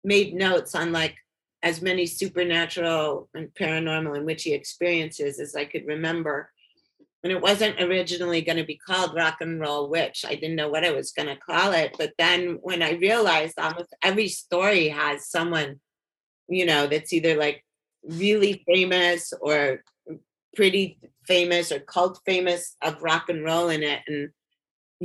[0.03, 1.15] made notes on like
[1.63, 6.51] as many supernatural and paranormal and witchy experiences as I could remember.
[7.23, 10.23] And it wasn't originally going to be called Rock and Roll Witch.
[10.27, 11.95] I didn't know what I was going to call it.
[11.97, 15.79] But then when I realized almost every story has someone,
[16.47, 17.65] you know, that's either like
[18.03, 19.81] really famous or
[20.55, 24.01] pretty famous or cult famous of rock and roll in it.
[24.07, 24.29] And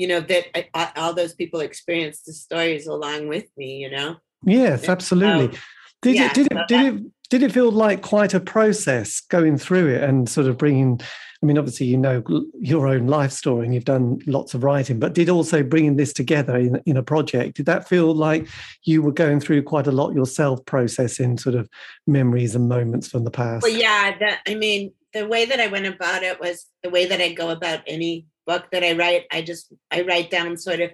[0.00, 3.90] you know that I- I- all those people experienced the stories along with me you
[3.90, 5.48] know Yes, absolutely.
[5.48, 5.62] Um,
[6.02, 6.34] Did yeah, it?
[6.34, 6.68] Did so it?
[6.68, 7.02] Did it?
[7.28, 11.00] Did it feel like quite a process going through it and sort of bringing
[11.42, 12.22] I mean, obviously, you know
[12.60, 16.12] your own life story and you've done lots of writing, but did also bringing this
[16.12, 18.46] together in, in a project, did that feel like
[18.84, 21.66] you were going through quite a lot yourself, processing sort of
[22.06, 23.62] memories and moments from the past?
[23.62, 24.18] Well, yeah.
[24.18, 27.32] That, I mean, the way that I went about it was the way that I
[27.32, 29.26] go about any book that I write.
[29.30, 30.90] I just, I write down sort of,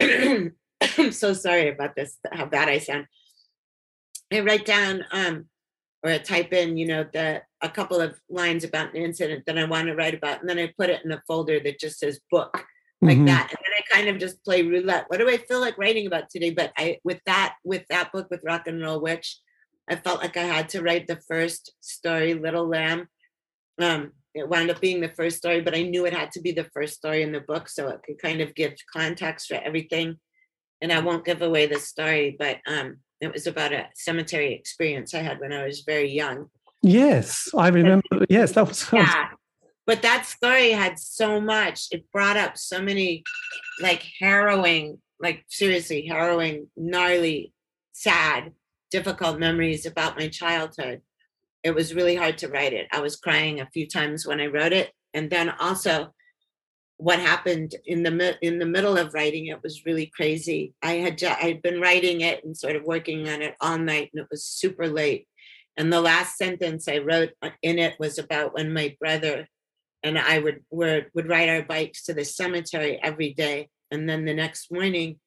[0.00, 0.52] I'm
[1.12, 3.06] so sorry about this, how bad I sound.
[4.30, 5.46] I write down um,
[6.02, 9.58] or I type in, you know, the a couple of lines about an incident that
[9.58, 11.98] I want to write about, and then I put it in a folder that just
[11.98, 12.64] says book,
[13.00, 13.24] like mm-hmm.
[13.24, 15.06] that, and then I kind of just play roulette.
[15.08, 16.50] What do I feel like writing about today?
[16.50, 19.40] But I, with that, with that book with Rock and Roll Witch,
[19.90, 23.08] I felt like I had to write the first story, Little Lamb.
[23.80, 26.52] Um, it wound up being the first story, but I knew it had to be
[26.52, 30.16] the first story in the book, so it could kind of give context for everything.
[30.80, 35.14] And I won't give away the story, but um, it was about a cemetery experience
[35.14, 36.48] I had when I was very young.
[36.82, 38.24] Yes, I remember.
[38.28, 38.88] yes, that was.
[38.92, 39.30] Yeah.
[39.86, 43.24] But that story had so much, it brought up so many
[43.80, 47.54] like harrowing, like seriously harrowing, gnarly,
[47.92, 48.52] sad,
[48.90, 51.00] difficult memories about my childhood.
[51.68, 52.88] It was really hard to write it.
[52.90, 54.90] I was crying a few times when I wrote it.
[55.12, 56.14] And then also,
[56.96, 60.72] what happened in the in the middle of writing it was really crazy.
[60.82, 64.10] I had I had been writing it and sort of working on it all night,
[64.12, 65.28] and it was super late.
[65.76, 69.46] And the last sentence I wrote uh, in it was about when my brother
[70.02, 74.24] and I would were, would ride our bikes to the cemetery every day, and then
[74.24, 75.20] the next morning,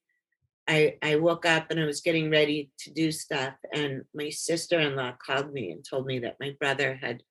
[0.68, 4.80] I I woke up and I was getting ready to do stuff, and my sister
[4.80, 7.24] in law called me and told me that my brother had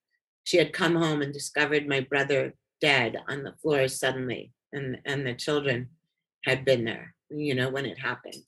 [0.43, 5.25] she had come home and discovered my brother dead on the floor suddenly and and
[5.25, 5.87] the children
[6.43, 8.47] had been there you know when it happened.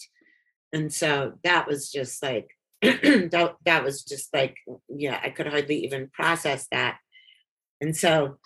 [0.72, 2.50] And so that was just like
[2.82, 4.58] that, that was just like
[4.90, 6.98] yeah i could hardly even process that.
[7.82, 8.38] And so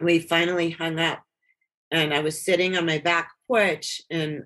[0.00, 1.22] we finally hung up
[1.90, 4.44] and i was sitting on my back porch and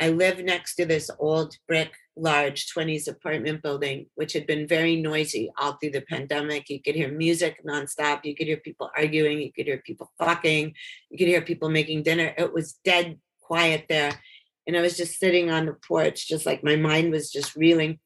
[0.00, 4.96] i live next to this old brick large 20s apartment building, which had been very
[4.96, 6.68] noisy all through the pandemic.
[6.68, 8.24] You could hear music nonstop.
[8.24, 9.40] You could hear people arguing.
[9.40, 10.74] You could hear people fucking.
[11.10, 12.34] You could hear people making dinner.
[12.36, 14.12] It was dead quiet there.
[14.66, 18.00] And I was just sitting on the porch, just like my mind was just reeling.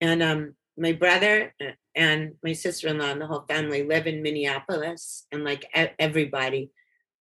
[0.00, 4.06] And um, my brother uh, and my sister in law and the whole family live
[4.06, 5.26] in Minneapolis.
[5.32, 5.66] And like
[5.98, 6.70] everybody,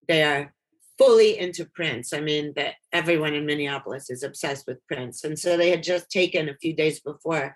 [0.07, 0.53] they are
[0.97, 2.13] fully into Prince.
[2.13, 5.23] I mean, that everyone in Minneapolis is obsessed with Prince.
[5.23, 7.55] And so they had just taken a few days before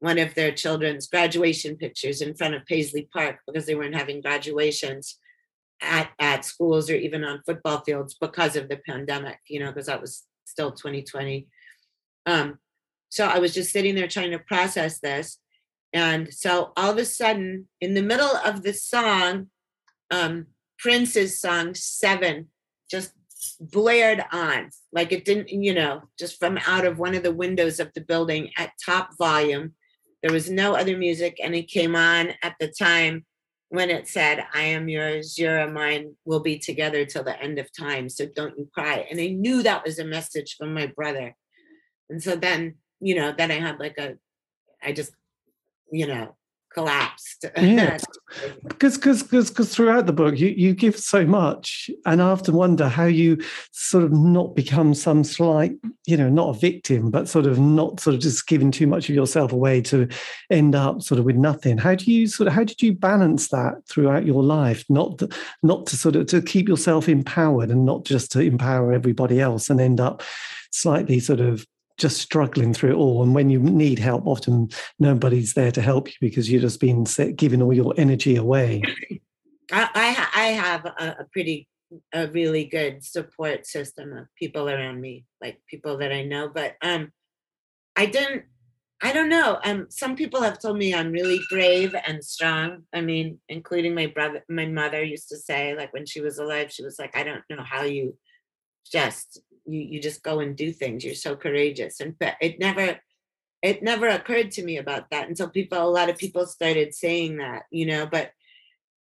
[0.00, 4.20] one of their children's graduation pictures in front of Paisley Park because they weren't having
[4.20, 5.18] graduations
[5.80, 9.86] at, at schools or even on football fields because of the pandemic, you know, because
[9.86, 11.46] that was still 2020.
[12.26, 12.58] Um,
[13.10, 15.38] so I was just sitting there trying to process this.
[15.92, 19.48] And so all of a sudden, in the middle of the song,
[20.10, 20.46] um,
[20.78, 22.48] Prince's song Seven
[22.92, 23.12] just
[23.58, 27.80] blared on like it didn't you know just from out of one of the windows
[27.80, 29.74] of the building at top volume.
[30.22, 33.24] There was no other music and it came on at the time
[33.70, 37.66] when it said i am yours you're mine we'll be together till the end of
[37.72, 39.06] time so don't you cry.
[39.10, 41.34] And i knew that was a message from my brother.
[42.10, 44.16] And so then you know then i had like a
[44.82, 45.12] i just
[45.90, 46.36] you know
[46.74, 47.46] collapsed.
[47.60, 48.04] Yes,
[48.66, 52.88] because because because throughout the book you you give so much, and I often wonder
[52.88, 53.38] how you
[53.72, 55.72] sort of not become some slight,
[56.06, 59.08] you know, not a victim, but sort of not sort of just giving too much
[59.08, 60.08] of yourself away to
[60.50, 61.78] end up sort of with nothing.
[61.78, 64.84] How do you sort of how did you balance that throughout your life?
[64.88, 65.28] Not to,
[65.62, 69.68] not to sort of to keep yourself empowered and not just to empower everybody else
[69.68, 70.22] and end up
[70.70, 71.66] slightly sort of
[72.02, 73.22] just struggling through it all.
[73.22, 77.06] And when you need help, often nobody's there to help you because you've just been
[77.36, 78.82] giving all your energy away.
[79.72, 81.68] I, I, have a, a, pretty,
[82.12, 86.50] a really good support system of people around me, like people that I know.
[86.52, 87.12] But um,
[87.96, 88.44] I didn't.
[89.04, 89.58] I don't know.
[89.64, 92.84] Um, some people have told me I'm really brave and strong.
[92.92, 96.70] I mean, including my brother, my mother used to say, like when she was alive,
[96.70, 98.16] she was like, "I don't know how you
[98.90, 102.98] just you you just go and do things you're so courageous and but it never
[103.62, 107.36] it never occurred to me about that until people a lot of people started saying
[107.36, 108.32] that you know but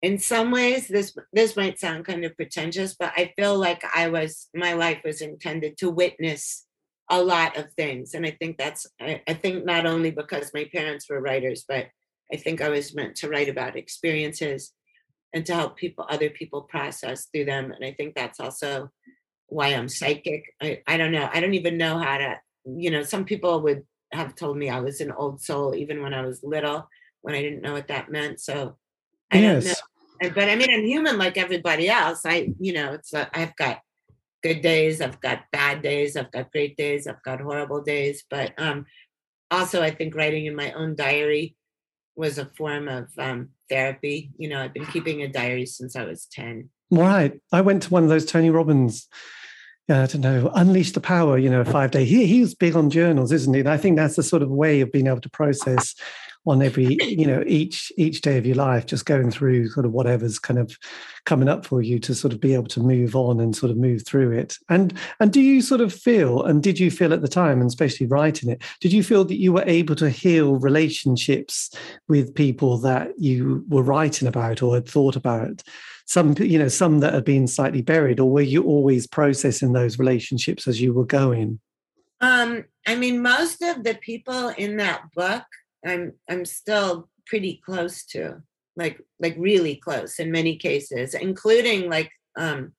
[0.02, 4.08] in some ways this this might sound kind of pretentious but i feel like i
[4.08, 6.66] was my life was intended to witness
[7.10, 10.68] a lot of things and i think that's I, I think not only because my
[10.72, 11.86] parents were writers but
[12.32, 14.72] i think i was meant to write about experiences
[15.32, 18.90] and to help people other people process through them and i think that's also
[19.50, 20.54] why I'm psychic.
[20.62, 21.28] I, I don't know.
[21.32, 23.82] I don't even know how to, you know, some people would
[24.12, 26.88] have told me I was an old soul even when I was little,
[27.20, 28.40] when I didn't know what that meant.
[28.40, 28.76] So
[29.30, 29.64] I yes.
[29.64, 30.34] don't know.
[30.34, 32.22] But I mean, I'm human like everybody else.
[32.24, 33.80] I, you know, it's a, I've got
[34.42, 38.24] good days, I've got bad days, I've got great days, I've got horrible days.
[38.28, 38.86] But um,
[39.50, 41.56] also, I think writing in my own diary
[42.16, 44.30] was a form of um, therapy.
[44.36, 46.68] You know, I've been keeping a diary since I was 10.
[46.90, 47.40] Right.
[47.52, 49.08] I went to one of those Tony Robbins
[49.90, 52.04] I don't know, unleash the power, you know, five day.
[52.04, 53.60] He, he was big on journals, isn't he?
[53.60, 55.94] And I think that's the sort of way of being able to process
[56.46, 59.92] on every, you know, each each day of your life, just going through sort of
[59.92, 60.76] whatever's kind of
[61.26, 63.76] coming up for you to sort of be able to move on and sort of
[63.76, 64.56] move through it.
[64.68, 67.68] And and do you sort of feel, and did you feel at the time, and
[67.68, 71.70] especially writing it, did you feel that you were able to heal relationships
[72.08, 75.62] with people that you were writing about or had thought about?
[76.06, 79.96] some you know some that have been slightly buried or were you always processing those
[79.96, 81.60] relationships as you were going
[82.20, 85.44] um i mean most of the people in that book
[85.84, 88.42] i'm i'm still pretty close to
[88.76, 92.72] like like really close in many cases including like um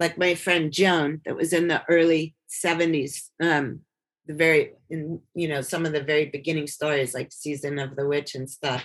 [0.00, 3.80] like my friend joan that was in the early 70s um
[4.26, 8.06] the very in you know some of the very beginning stories like season of the
[8.06, 8.84] witch and stuff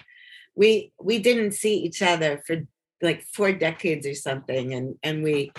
[0.56, 2.58] we we didn't see each other for
[3.02, 5.52] like four decades or something and and we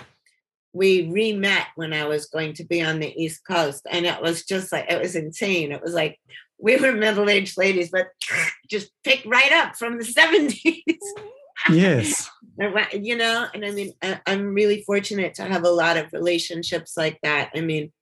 [0.73, 3.85] we re-met when I was going to be on the East Coast.
[3.89, 5.71] And it was just like it was insane.
[5.71, 6.19] It was like
[6.59, 8.07] we were middle-aged ladies, but
[8.69, 10.83] just picked right up from the 70s.
[11.71, 12.29] Yes.
[12.91, 13.93] you know, and I mean,
[14.25, 17.51] I'm really fortunate to have a lot of relationships like that.
[17.55, 17.93] I mean,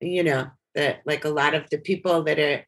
[0.00, 2.64] you know, that like a lot of the people that are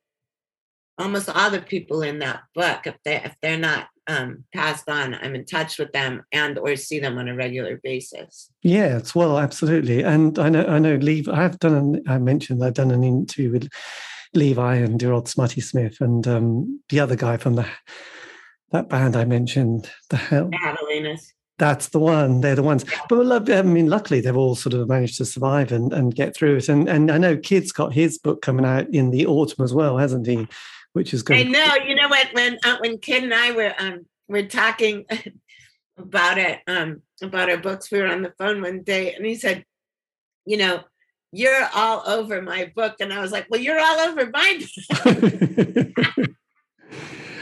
[0.99, 5.15] almost all the people in that book, if they if they're not um, passed on,
[5.15, 8.51] I'm in touch with them and or see them on a regular basis.
[8.63, 10.03] Yes, well, absolutely.
[10.03, 11.33] And I know I know Levi.
[11.33, 11.75] I've done.
[11.75, 13.69] An, I mentioned I've done an interview with
[14.35, 17.67] Levi and dear old Smutty Smith and um, the other guy from the
[18.73, 19.89] that band I mentioned.
[20.11, 20.51] The hell.
[20.51, 21.33] Catalinas.
[21.59, 22.41] That's the one.
[22.41, 22.85] They're the ones.
[23.09, 26.57] But I mean, luckily they've all sort of managed to survive and, and get through
[26.57, 26.69] it.
[26.69, 29.99] And and I know Kid's got his book coming out in the autumn as well,
[29.99, 30.49] hasn't he?
[30.95, 31.37] which is good.
[31.37, 31.75] I know.
[31.87, 32.29] You know what?
[32.33, 35.05] When uh, when Kid and I were um were talking
[35.99, 39.35] about it um about our books, we were on the phone one day, and he
[39.35, 39.65] said,
[40.47, 40.85] "You know,
[41.35, 44.61] you're all over my book," and I was like, "Well, you're all over mine.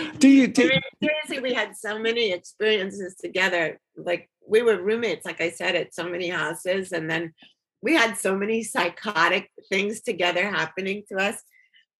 [0.19, 0.49] do you?
[0.49, 3.79] Do- I mean, seriously, we had so many experiences together.
[3.97, 7.35] Like we were roommates, like I said, at so many houses, and then
[7.83, 11.43] we had so many psychotic things together happening to us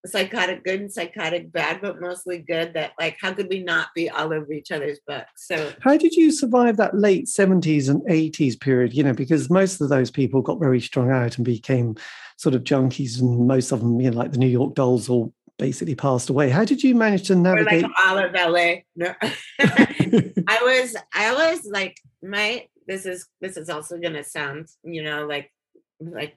[0.07, 2.75] psychotic good and psychotic bad, but mostly good.
[2.75, 5.47] That like, how could we not be all over each other's books?
[5.47, 8.95] So, how did you survive that late seventies and eighties period?
[8.95, 11.97] You know, because most of those people got very strung out and became
[12.37, 15.33] sort of junkies, and most of them, you know, like the New York Dolls, all
[15.59, 16.51] basically passed away.
[16.51, 17.85] How did you manage to navigate?
[17.85, 18.75] Or like all of LA.
[18.97, 19.15] No,
[19.61, 22.67] I was, I was like, my.
[22.89, 25.53] This is this is also gonna sound, you know, like
[26.01, 26.37] like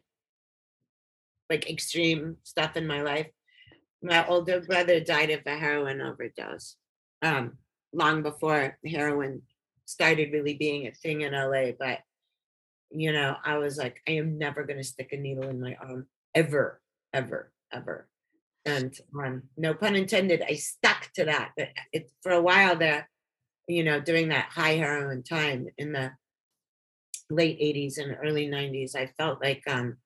[1.49, 3.26] like extreme stuff in my life
[4.05, 6.75] my older brother died of a heroin overdose
[7.23, 7.57] um,
[7.91, 9.41] long before heroin
[9.85, 11.71] started really being a thing in LA.
[11.77, 11.99] But,
[12.91, 15.75] you know, I was like, I am never going to stick a needle in my
[15.81, 16.81] arm ever,
[17.13, 18.07] ever, ever.
[18.65, 21.51] And um, no pun intended, I stuck to that.
[21.57, 23.09] But it, for a while there,
[23.67, 26.11] you know, during that high heroin time in the
[27.31, 29.97] late 80s and early 90s, I felt like um,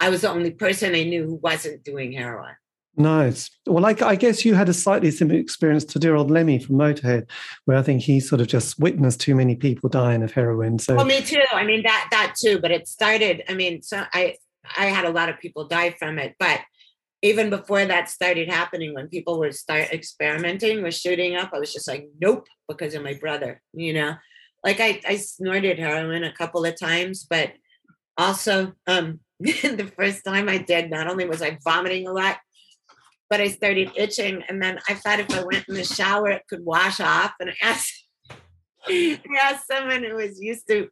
[0.00, 2.54] I was the only person I knew who wasn't doing heroin.
[2.96, 3.50] Nice.
[3.66, 6.76] Well, I, I, guess you had a slightly similar experience to dear old Lemmy from
[6.76, 7.30] Motorhead,
[7.64, 10.78] where I think he sort of just witnessed too many people dying of heroin.
[10.78, 11.42] So, well, me too.
[11.52, 12.58] I mean that that too.
[12.58, 13.44] But it started.
[13.48, 14.36] I mean, so I
[14.76, 16.60] I had a lot of people die from it, but
[17.22, 21.72] even before that started happening, when people were start experimenting with shooting up, I was
[21.72, 23.62] just like, nope, because of my brother.
[23.72, 24.14] You know,
[24.64, 27.52] like I I snorted heroin a couple of times, but
[28.18, 32.36] also um the first time I did, not only was I vomiting a lot
[33.30, 34.42] but I started itching.
[34.48, 37.32] And then I thought if I went in the shower, it could wash off.
[37.40, 38.04] And I asked,
[38.86, 40.88] I asked someone who was used to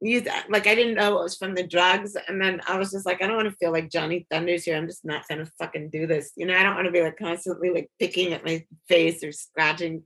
[0.00, 0.50] use that.
[0.50, 2.16] like I didn't know it was from the drugs.
[2.28, 4.76] And then I was just like, I don't want to feel like Johnny Thunders here.
[4.76, 6.32] I'm just not gonna fucking do this.
[6.36, 9.32] You know, I don't want to be like constantly like picking at my face or
[9.32, 10.02] scratching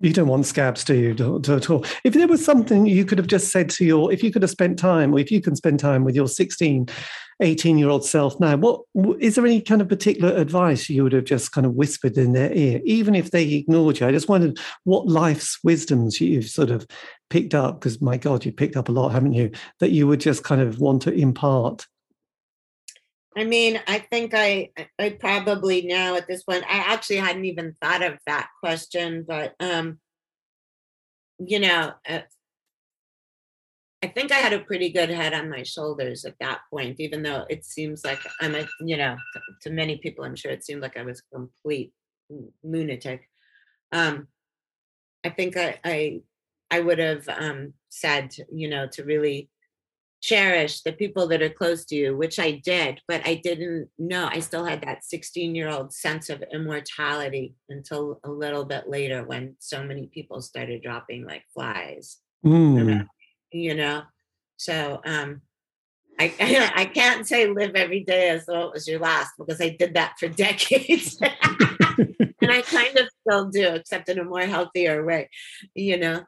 [0.00, 1.84] you don't want scabs, do you, to, to, at all?
[2.04, 4.50] If there was something you could have just said to your, if you could have
[4.50, 6.88] spent time, or if you can spend time with your 16,
[7.40, 8.82] 18 year old self now, what
[9.20, 12.32] is there any kind of particular advice you would have just kind of whispered in
[12.32, 14.06] their ear, even if they ignored you?
[14.06, 16.86] I just wondered what life's wisdoms you've sort of
[17.30, 19.50] picked up, because my God, you've picked up a lot, haven't you?
[19.80, 21.86] That you would just kind of want to impart
[23.36, 27.74] I mean, I think I I probably now at this point I actually hadn't even
[27.82, 29.98] thought of that question, but um
[31.38, 32.20] you know, uh,
[34.02, 37.22] I think I had a pretty good head on my shoulders at that point, even
[37.22, 39.16] though it seems like I'm a, you know,
[39.62, 41.92] to many people, I'm sure it seemed like I was a complete
[42.62, 43.28] lunatic.
[43.92, 44.28] Um,
[45.24, 46.20] I think I, I,
[46.70, 49.48] I would have um, said, you know, to really
[50.26, 54.28] cherish the people that are close to you, which I did, but I didn't know.
[54.28, 59.22] I still had that 16 year old sense of immortality until a little bit later
[59.24, 62.16] when so many people started dropping like flies.
[62.44, 63.06] Mm.
[63.52, 64.02] You know,
[64.56, 65.42] so um,
[66.18, 66.34] I
[66.74, 69.94] I can't say live every day as though it was your last because I did
[69.94, 71.18] that for decades.
[71.22, 75.30] and I kind of still do, except in a more healthier way,
[75.74, 76.24] you know.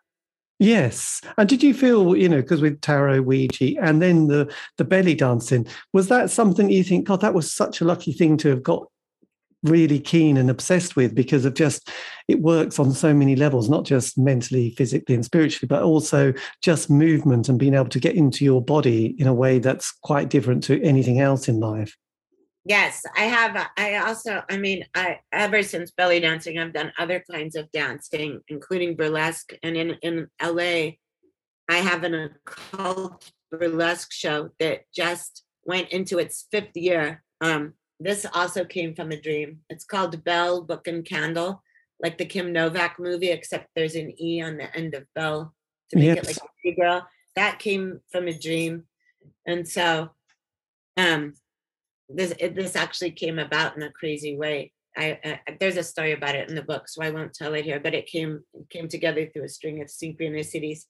[0.59, 1.20] Yes.
[1.36, 5.14] And did you feel, you know, because with tarot, Ouija, and then the the belly
[5.14, 8.62] dancing, was that something you think, God, that was such a lucky thing to have
[8.62, 8.88] got
[9.64, 11.90] really keen and obsessed with because of just
[12.28, 16.32] it works on so many levels, not just mentally, physically, and spiritually, but also
[16.62, 20.28] just movement and being able to get into your body in a way that's quite
[20.28, 21.96] different to anything else in life.
[22.68, 23.70] Yes, I have.
[23.78, 28.42] I also, I mean, I ever since belly dancing, I've done other kinds of dancing,
[28.48, 29.54] including burlesque.
[29.62, 30.98] And in in LA,
[31.70, 37.24] I have an occult burlesque show that just went into its fifth year.
[37.40, 39.60] Um, this also came from a dream.
[39.70, 41.62] It's called Bell Book and Candle,
[42.02, 45.54] like the Kim Novak movie, except there's an E on the end of Bell
[45.90, 46.18] to make yes.
[46.18, 47.08] it like a girl.
[47.34, 48.84] That came from a dream,
[49.46, 50.10] and so
[50.98, 51.32] um
[52.09, 54.72] this it, this actually came about in a crazy way.
[54.96, 57.64] I, I, there's a story about it in the book, so I won't tell it
[57.64, 57.80] here.
[57.80, 60.84] But it came came together through a string of synchronicities,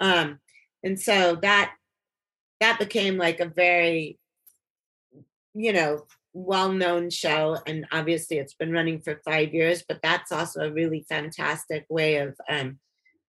[0.00, 0.40] um,
[0.82, 1.72] and so that
[2.60, 4.18] that became like a very,
[5.54, 7.58] you know, well-known show.
[7.66, 9.84] And obviously, it's been running for five years.
[9.86, 12.78] But that's also a really fantastic way of um,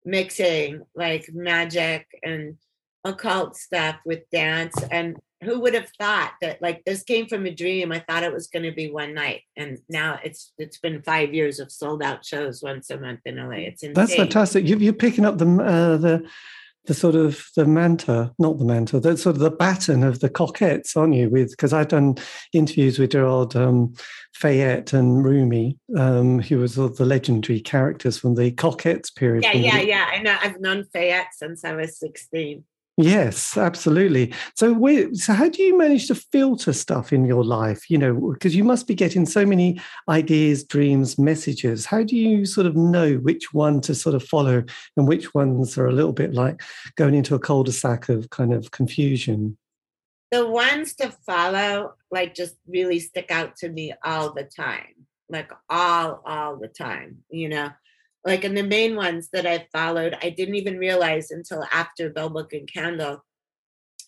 [0.05, 2.57] mixing like magic and
[3.05, 7.55] occult stuff with dance and who would have thought that like this came from a
[7.55, 11.03] dream i thought it was going to be one night and now it's it's been
[11.03, 13.95] five years of sold out shows once a month in la it's insane.
[13.95, 16.27] that's fantastic you, you're picking up the uh, the
[16.87, 20.31] the sort of the manta, not the manta, the sort of the baton of the
[20.31, 21.29] Cockettes, aren't you?
[21.29, 22.17] With because I've done
[22.53, 23.95] interviews with Gerard um,
[24.35, 29.45] Fayette and Rumi, um, who was the legendary characters from the Cockettes period.
[29.45, 30.07] Yeah, yeah, the, yeah.
[30.13, 30.37] I know.
[30.41, 32.65] I've known Fayette since I was sixteen.
[32.99, 34.33] Yes, absolutely.
[34.55, 34.75] So,
[35.13, 37.91] so how do you manage to filter stuff in your life?
[37.91, 39.79] You know, because you must be getting so many
[40.09, 41.85] ideas, dreams, messages.
[41.85, 44.65] How do you sort of know which one to sort of follow
[44.97, 46.63] and which ones are a little bit like
[46.97, 49.59] going into a cul-de-sac of kind of confusion?
[50.31, 55.53] The ones to follow, like, just really stick out to me all the time, like
[55.69, 57.19] all, all the time.
[57.29, 57.71] You know,
[58.27, 62.29] like in the main ones that I followed, I didn't even realize until after Bell
[62.29, 63.25] Book and Candle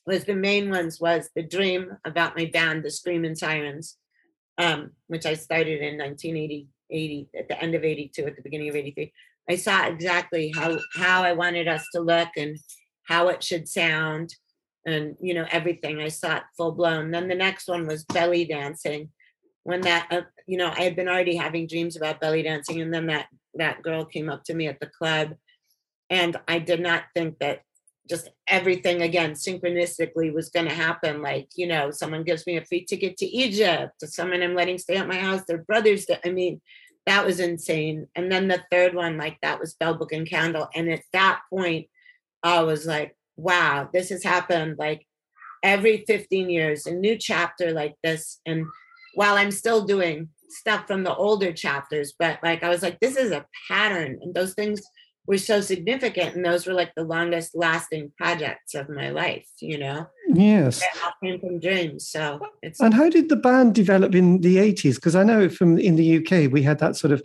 [0.04, 3.96] was the main ones was the dream about my band, the Screamin' Sirens,
[4.58, 8.68] um, which I started in 1980, 80, at the end of 82, at the beginning
[8.68, 9.12] of 83.
[9.48, 12.58] I saw exactly how how I wanted us to look and
[13.04, 14.34] how it should sound
[14.84, 16.00] and you know everything.
[16.00, 17.12] I saw it full blown.
[17.12, 19.10] Then the next one was belly dancing.
[19.68, 22.92] When that uh, you know I had been already having dreams about belly dancing, and
[22.92, 25.34] then that that girl came up to me at the club
[26.10, 27.60] and i did not think that
[28.08, 32.64] just everything again synchronistically was going to happen like you know someone gives me a
[32.64, 36.60] free ticket to egypt someone i'm letting stay at my house their brothers i mean
[37.06, 38.06] that was insane.
[38.14, 41.40] And then the third one like that was bell book and candle and at that
[41.48, 41.86] point
[42.42, 45.06] i was like wow this has happened like
[45.62, 48.66] every 15 years a new chapter like this and
[49.14, 53.16] while i'm still doing stuff from the older chapters, but like I was like, this
[53.16, 54.18] is a pattern.
[54.22, 54.82] And those things
[55.26, 56.34] were so significant.
[56.34, 60.06] And those were like the longest lasting projects of my life, you know?
[60.28, 60.80] Yes.
[60.80, 62.08] They all came from dreams.
[62.08, 62.80] So it's.
[62.80, 64.96] And how did the band develop in the 80s?
[64.96, 67.22] Because I know from in the UK, we had that sort of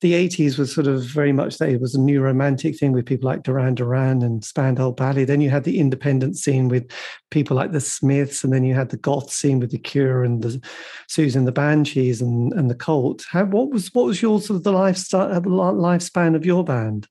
[0.00, 3.04] the 80s was sort of very much that it was a new romantic thing with
[3.04, 5.24] people like Duran Duran and Spandau Ballet.
[5.24, 6.90] Then you had the independent scene with
[7.30, 10.42] people like the Smiths, and then you had the goth scene with the Cure and
[10.42, 10.62] the
[11.10, 13.24] Siouxsie the Banshees and, and the Cult.
[13.30, 17.06] How, what was what was your sort of the lifestyle uh, lifespan of your band?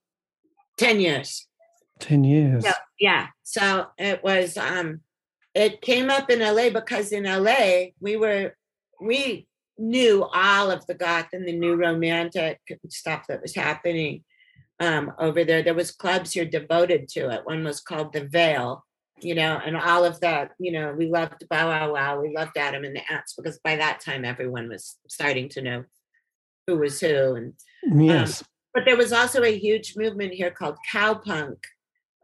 [0.78, 1.48] Ten years.
[2.00, 2.66] Ten years.
[2.66, 3.28] So, yeah.
[3.44, 5.02] So it was um
[5.54, 8.56] it came up in LA because in LA we were
[9.02, 9.48] we
[9.80, 12.60] knew all of the goth and the new romantic
[12.90, 14.24] stuff that was happening
[14.80, 15.64] um, over there.
[15.64, 17.46] There was clubs here devoted to it.
[17.46, 18.86] One was called the Veil,
[19.22, 20.52] you know, and all of that.
[20.60, 22.22] You know, we loved Bow Wow Wow.
[22.22, 25.84] We loved Adam and the Ants because by that time everyone was starting to know
[26.68, 27.36] who was who.
[27.36, 27.54] And
[27.84, 28.42] yes.
[28.42, 31.58] Um, but there was also a huge movement here called cowpunk.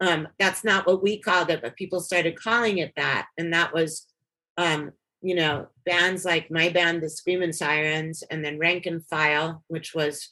[0.00, 3.72] Um, that's not what we called it, but people started calling it that, and that
[3.72, 4.06] was,
[4.58, 4.92] um,
[5.26, 9.92] you know, bands like my band, the Screamin' Sirens, and then Rank and File, which
[9.92, 10.30] was,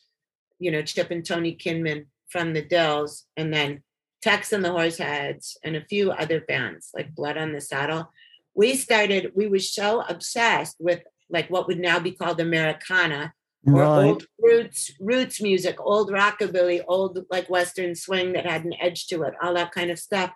[0.60, 3.82] you know, Chip and Tony Kinman from the Dils, and then
[4.22, 8.12] Tex and the Horseheads, and a few other bands like Blood on the Saddle.
[8.54, 9.32] We started.
[9.34, 13.34] We were so obsessed with like what would now be called Americana,
[13.66, 14.04] or Right.
[14.06, 19.22] old roots roots music, old rockabilly, old like western swing that had an edge to
[19.22, 20.30] it, all that kind of stuff.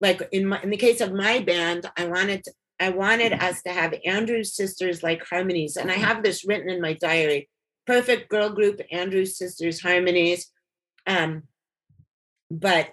[0.00, 3.62] Like in my in the case of my band, I wanted to, I wanted us
[3.62, 7.48] to have Andrews sisters like harmonies, and I have this written in my diary.
[7.86, 10.50] Perfect girl group, Andrews sisters harmonies,
[11.06, 11.44] um,
[12.50, 12.90] but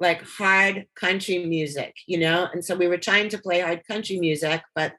[0.00, 2.48] like hard country music, you know.
[2.52, 4.94] And so we were trying to play hard country music, but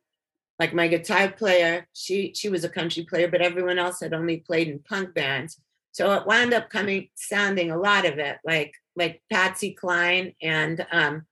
[0.59, 4.37] like my guitar player she she was a country player but everyone else had only
[4.37, 5.59] played in punk bands
[5.91, 10.85] so it wound up coming sounding a lot of it like like patsy cline and
[10.91, 11.23] um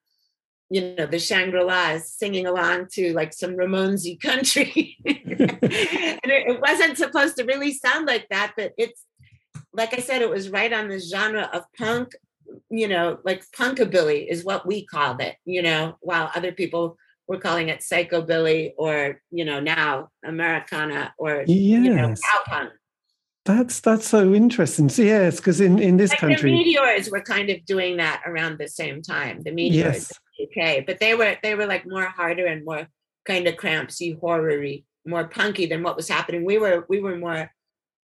[0.72, 5.20] you know the shangri-las singing along to like some ramonesy country and
[6.24, 9.06] it, wasn't supposed to really sound like that but it's
[9.74, 12.14] like i said it was right on the genre of punk
[12.70, 16.98] you know like punkabilly is what we called it you know while other people
[17.28, 22.22] we're calling it psychobilly or you know now americana or you know Yes.
[22.22, 22.72] cowpunk
[23.44, 24.88] That's that's so interesting.
[24.90, 28.60] So yes, because in in this like the meteors were kind of doing that around
[28.60, 30.14] the same time the meteors yes,
[30.44, 32.88] okay but they were they were like more harder and more
[33.26, 36.46] kind of crampsy horror-y more punky than what was happening.
[36.46, 37.52] We were we were more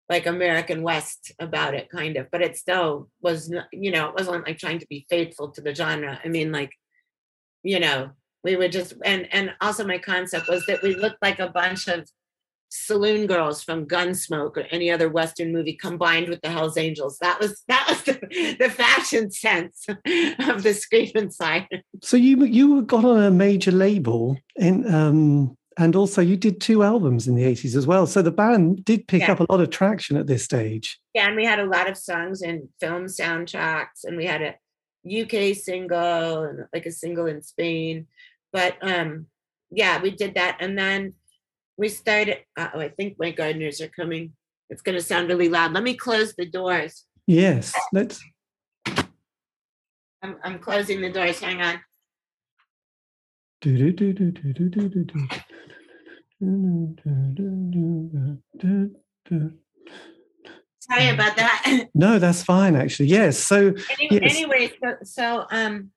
[0.10, 4.48] like american west about it kind of but it still was you know it wasn't
[4.48, 6.20] like trying to be faithful to the genre.
[6.24, 6.72] I mean like
[7.64, 8.12] you know
[8.44, 11.88] we were just and and also my concept was that we looked like a bunch
[11.88, 12.08] of
[12.70, 17.39] saloon girls from gunsmoke or any other western movie combined with the hells angels that
[17.39, 23.05] was that was the, the fashion sense of the Screamin' Siren So you you got
[23.05, 27.76] on a major label in um and also you did two albums in the 80s
[27.76, 28.07] as well.
[28.07, 29.34] So the band did pick Yeah.
[29.34, 30.99] up a lot of traction at this stage.
[31.13, 34.55] Yeah, and we had a lot of songs in film soundtracks, and we had a
[35.05, 38.07] UK single and like a single in Spain.
[38.51, 39.28] But um,
[39.70, 41.13] yeah, we did that, and then
[41.78, 42.40] we started.
[42.58, 44.34] Oh, I think my gardeners are coming.
[44.70, 45.74] It's going to sound really loud.
[45.74, 47.06] Let me close the doors.
[47.26, 48.22] Yes, let's.
[50.24, 51.40] I'm, I'm closing the doors.
[51.40, 51.80] Hang on.
[60.80, 61.88] Sorry about that.
[61.94, 62.76] No, that's fine.
[62.76, 63.38] Actually, yes.
[63.38, 64.36] So anyway, yes.
[64.36, 65.92] anyway so, so um,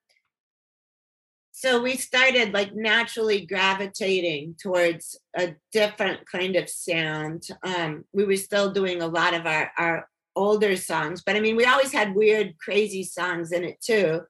[1.60, 7.46] so we started like naturally gravitating towards a different kind of sound.
[7.62, 11.56] Um, we were still doing a lot of our our older songs, but I mean,
[11.56, 14.22] we always had weird, crazy songs in it too.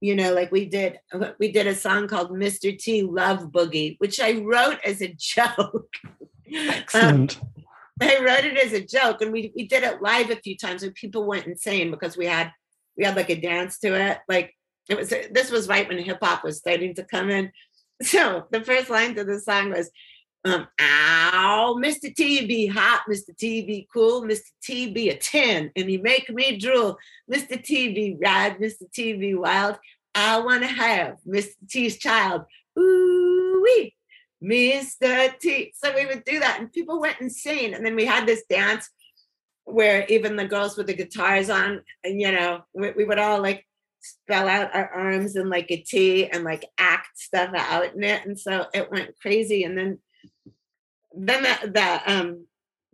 [0.00, 0.98] You know, like we did
[1.38, 2.76] we did a song called Mr.
[2.76, 5.94] T Love Boogie, which I wrote as a joke.
[6.02, 7.40] Um, excellent.
[8.00, 10.82] I wrote it as a joke, and we we did it live a few times,
[10.82, 12.50] and people went insane because we had
[12.96, 14.18] we had like a dance to it.
[14.28, 14.52] Like
[14.88, 17.52] it was this was right when hip hop was starting to come in.
[18.02, 19.88] So the first line to the song was,
[20.44, 22.12] um, "Ow, Mr.
[22.12, 23.36] T be hot, Mr.
[23.36, 24.50] T be cool, Mr.
[24.60, 26.98] T be a ten, and he make me drool.
[27.32, 27.62] Mr.
[27.62, 28.90] T be rad, Mr.
[28.92, 29.76] T be wild.
[30.16, 31.54] I wanna have Mr.
[31.68, 32.42] T's child.
[32.76, 33.94] Ooh wee."
[34.42, 35.38] Mr.
[35.38, 35.72] T.
[35.76, 37.74] So we would do that, and people went insane.
[37.74, 38.90] And then we had this dance
[39.64, 43.40] where even the girls with the guitars on, and you know, we, we would all
[43.40, 43.64] like
[44.02, 48.26] spell out our arms in like a T and like act stuff out in it.
[48.26, 49.64] And so it went crazy.
[49.64, 49.98] And then,
[51.14, 52.46] then that the um,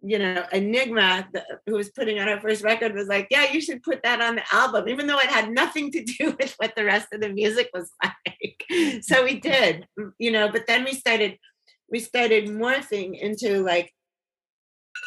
[0.03, 3.61] you know, Enigma, the, who was putting out our first record, was like, "Yeah, you
[3.61, 6.77] should put that on the album," even though it had nothing to do with what
[6.77, 9.03] the rest of the music was like.
[9.03, 9.87] so we did,
[10.19, 10.51] you know.
[10.51, 11.39] But then we started,
[11.91, 13.93] we started morphing into like,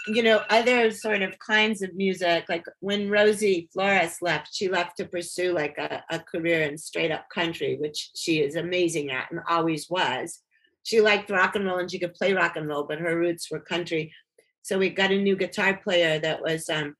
[0.07, 2.45] you know, other sort of kinds of music.
[2.49, 7.11] Like when Rosie Flores left, she left to pursue like a, a career in straight
[7.11, 10.41] up country, which she is amazing at and always was.
[10.83, 13.51] She liked rock and roll and she could play rock and roll, but her roots
[13.51, 14.11] were country
[14.63, 16.95] so we got a new guitar player that was um,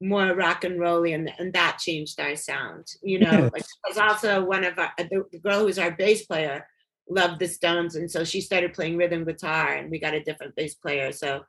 [0.00, 3.50] more rock and rolly and, and that changed our sound you know Yes.
[3.52, 6.66] like was also one of our the, the girl who's our bass player
[7.08, 10.54] loved the stones and so she started playing rhythm guitar and we got a different
[10.56, 11.42] bass player so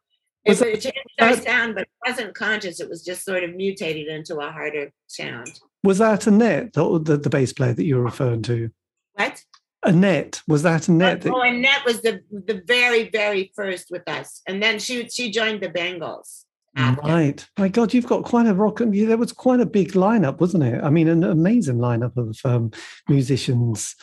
[0.45, 3.55] it, Was it changed our sound but it wasn't conscious it was just sort of
[3.55, 7.95] mutated into a harder sound Was that Annette, the, the, the bass player that you
[7.95, 8.69] were referring to?
[9.13, 9.41] what
[9.85, 11.21] Annette, was that Annette?
[11.21, 15.29] that- oh annette was the the very very first with us and then she she
[15.31, 17.01] joined the bangles after.
[17.07, 17.45] Right.
[17.59, 18.81] My God, you've got quite a rock.
[18.91, 20.83] yeah, There was quite a big lineup, wasn't it?
[20.83, 22.71] I mean, an amazing lineup of um,
[23.07, 23.95] musicians.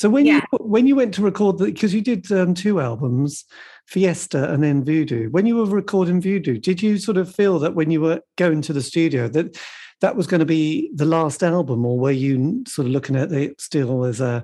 [0.00, 0.40] So when Yeah.
[0.50, 3.44] you when you went to record the because you did um, two albums,
[3.86, 5.28] Fiesta and then Voodoo.
[5.28, 8.62] When you were recording Voodoo, did you sort of feel that when you were going
[8.62, 9.58] to the studio that
[10.00, 13.30] that was going to be the last album, or were you sort of looking at
[13.30, 14.42] it still as a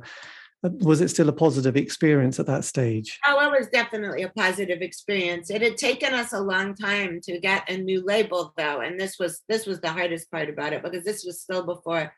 [0.63, 3.19] was it still a positive experience at that stage?
[3.27, 5.49] Oh, it was definitely a positive experience.
[5.49, 9.19] It had taken us a long time to get a new label though, and this
[9.19, 12.13] was this was the hardest part about it because this was still before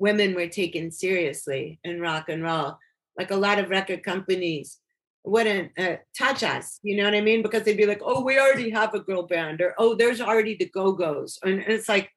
[0.00, 2.78] women were taken seriously in rock and roll.
[3.16, 4.78] Like a lot of record companies
[5.22, 7.42] wouldn't uh, touch us, you know what I mean?
[7.42, 10.56] Because they'd be like, "Oh, we already have a girl band," or "Oh, there's already
[10.56, 12.10] the Go Go's," and it's like,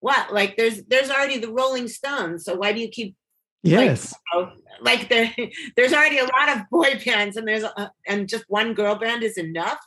[0.00, 0.32] what?
[0.32, 3.16] Like there's there's already the Rolling Stones, so why do you keep
[3.64, 4.14] Yes.
[4.34, 5.34] know, like there
[5.76, 9.22] there's already a lot of boy bands and there's a, and just one girl band
[9.22, 9.78] is enough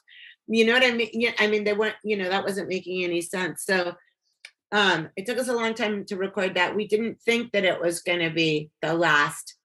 [0.48, 3.22] you know what i mean i mean they weren't you know that wasn't making any
[3.22, 3.94] sense so
[4.72, 7.80] um it took us a long time to record that we didn't think that it
[7.82, 9.56] was going to be the last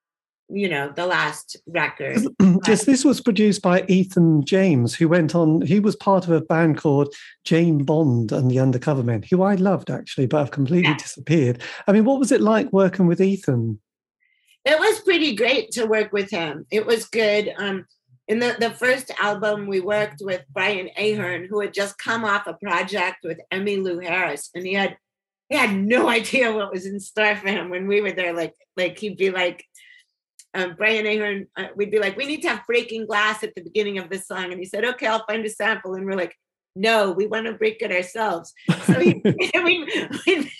[0.49, 2.21] you know the last record
[2.65, 5.63] Just this was produced by Ethan James, who went on.
[5.63, 7.13] He was part of a band called
[7.45, 10.97] Jane Bond and the Undercover Men, who I loved actually, but have completely Yeah.
[10.99, 11.63] disappeared.
[11.89, 13.81] I mean, what was it like working with Ethan?
[14.65, 17.85] it was pretty great to work with him it was good um
[18.29, 22.47] in the, the first album we worked with brian ahern who had just come off
[22.47, 24.97] a project with emmy lou harris and he had
[25.49, 28.55] he had no idea what was in store for him when we were there like
[28.77, 29.65] like he'd be like
[30.55, 33.63] um, Brian Ahern, uh, we'd be like, we need to have breaking glass at the
[33.63, 34.53] beginning of this song.
[34.53, 35.95] And he said, okay, I'll find a sample.
[35.95, 36.37] And we're like,
[36.75, 38.53] no, we want to break it ourselves.
[38.87, 39.89] So he, we'd,
[40.27, 40.51] we'd,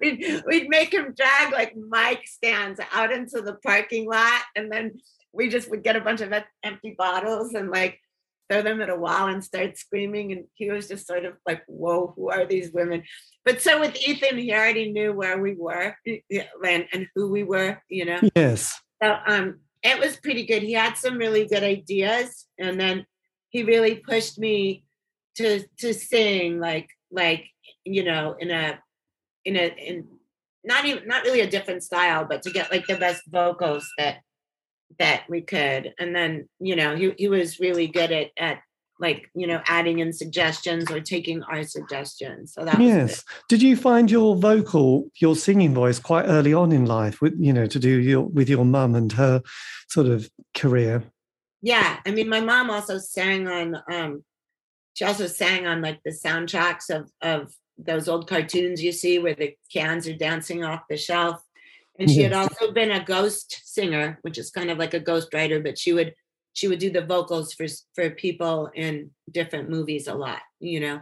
[0.00, 4.42] we'd, we'd make him drag like mic stands out into the parking lot.
[4.54, 5.00] And then
[5.36, 6.32] we just would get a bunch of
[6.62, 8.00] empty bottles and like
[8.50, 10.32] throw them at a wall and start screaming.
[10.32, 13.02] And he was just sort of like, whoa, who are these women?
[13.44, 17.82] But so with Ethan, he already knew where we were and, and who we were,
[17.88, 18.20] you know.
[18.34, 18.80] Yes.
[19.02, 20.62] So um, it was pretty good.
[20.62, 23.06] He had some really good ideas, and then
[23.50, 24.84] he really pushed me
[25.36, 27.44] to to sing like like
[27.84, 28.78] you know in a
[29.44, 30.08] in a in
[30.64, 34.20] not even not really a different style, but to get like the best vocals that
[34.98, 35.94] that we could.
[35.98, 38.58] And then you know he he was really good at at
[38.98, 42.54] like you know adding in suggestions or taking our suggestions.
[42.54, 42.86] So that was.
[42.86, 43.24] Yes.
[43.48, 47.52] Did you find your vocal, your singing voice, quite early on in life, with you
[47.52, 49.42] know, to do your with your mum and her
[49.88, 51.04] sort of career?
[51.62, 54.22] yeah i mean my mom also sang on um
[54.94, 59.34] she also sang on like the soundtracks of of those old cartoons you see where
[59.34, 61.42] the cans are dancing off the shelf
[61.98, 65.32] and she had also been a ghost singer which is kind of like a ghost
[65.32, 66.14] writer but she would
[66.52, 71.00] she would do the vocals for for people in different movies a lot you know?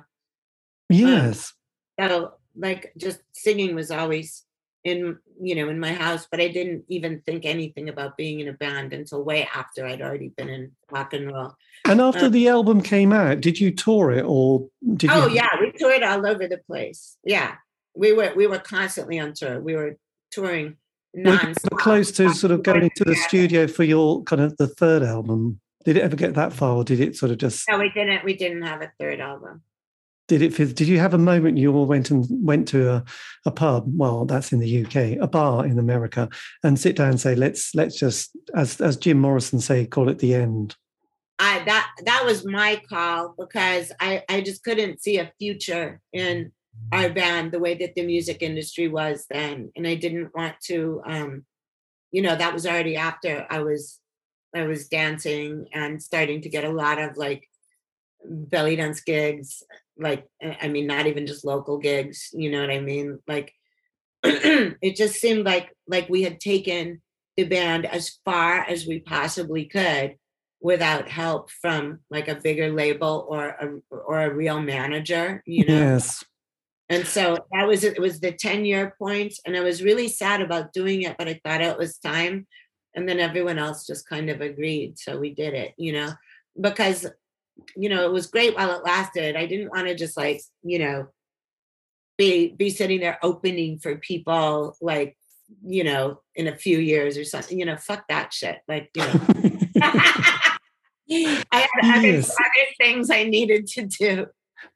[0.89, 1.53] Yes.
[1.99, 4.45] so like just singing was always
[4.85, 8.49] in you know in my house but i didn't even think anything about being in
[8.49, 11.55] a band until way after i'd already been in rock and roll.
[11.87, 15.17] And after uh, the album came out, did you tour it or did you?
[15.17, 17.17] oh yeah we toured all over the place.
[17.25, 17.57] Yeah.
[17.95, 19.61] We were we were constantly on tour.
[19.61, 19.97] We were
[20.31, 20.77] touring
[21.15, 24.43] Were you ever non close to sort of going into the studio for your kind
[24.43, 25.61] of the third album?
[25.85, 28.25] Did it ever get that far, or did it sort of just no we didn't
[28.25, 29.63] we didn't have a third album
[30.27, 30.57] did it?
[30.75, 33.05] Did you have a moment you all went and went to a,
[33.45, 33.85] a pub?
[33.89, 36.29] Well, that's in the UK, a bar in America,
[36.63, 40.19] and sit down and say, "Let's let's just," as as Jim Morrison say, call it
[40.21, 40.77] the end.
[41.39, 46.53] i that that was my call because i i just couldn't see a future in
[46.93, 51.03] our band the way that the music industry was then and i didn't want to
[51.07, 51.45] um
[52.13, 54.01] you know that was already after i was
[54.55, 57.49] i was dancing and starting to get a lot of like
[58.25, 59.63] belly dance gigs
[59.99, 60.27] like
[60.61, 63.53] i mean not even just local gigs you know what i mean like
[64.23, 67.03] it just seemed like like we had taken
[67.37, 70.17] the band as far as we possibly could
[70.61, 75.75] without help from like a bigger label or a or a real manager you know
[75.75, 76.25] Yes.
[76.89, 80.41] And so that was it was the 10 year point and i was really sad
[80.41, 82.47] about doing it but i thought it was time
[82.95, 86.13] and then everyone else just kind of agreed so we did it you know
[86.61, 87.07] because
[87.77, 90.79] you know it was great while it lasted i didn't want to just like you
[90.79, 91.07] know
[92.19, 95.17] be be sitting there opening for people like
[95.65, 99.03] you know in a few years or something you know fuck that shit like you
[99.03, 99.21] know
[101.11, 101.69] I had
[101.99, 102.31] other, Yes.
[102.31, 104.27] other things I needed to do.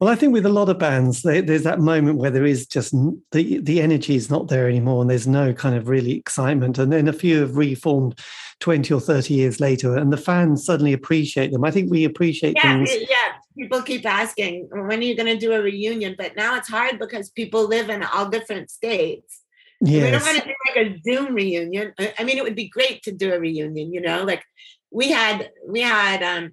[0.01, 2.67] Well, I think with a lot of bands, they, there's that moment where there is
[2.67, 2.93] just
[3.33, 6.79] the the energy is not there anymore, and there's no kind of really excitement.
[6.79, 8.19] And then a few have reformed
[8.61, 11.65] twenty or thirty years later, and the fans suddenly appreciate them.
[11.65, 12.91] I think we appreciate yeah, things.
[13.09, 16.69] Yeah, people keep asking when are you going to do a reunion, but now it's
[16.69, 19.43] hard because people live in all different states.
[19.81, 20.05] Yes.
[20.05, 21.95] We don't want to do like a Zoom reunion.
[22.19, 23.93] I mean, it would be great to do a reunion.
[23.93, 24.45] You know, like
[24.91, 26.53] we had we had um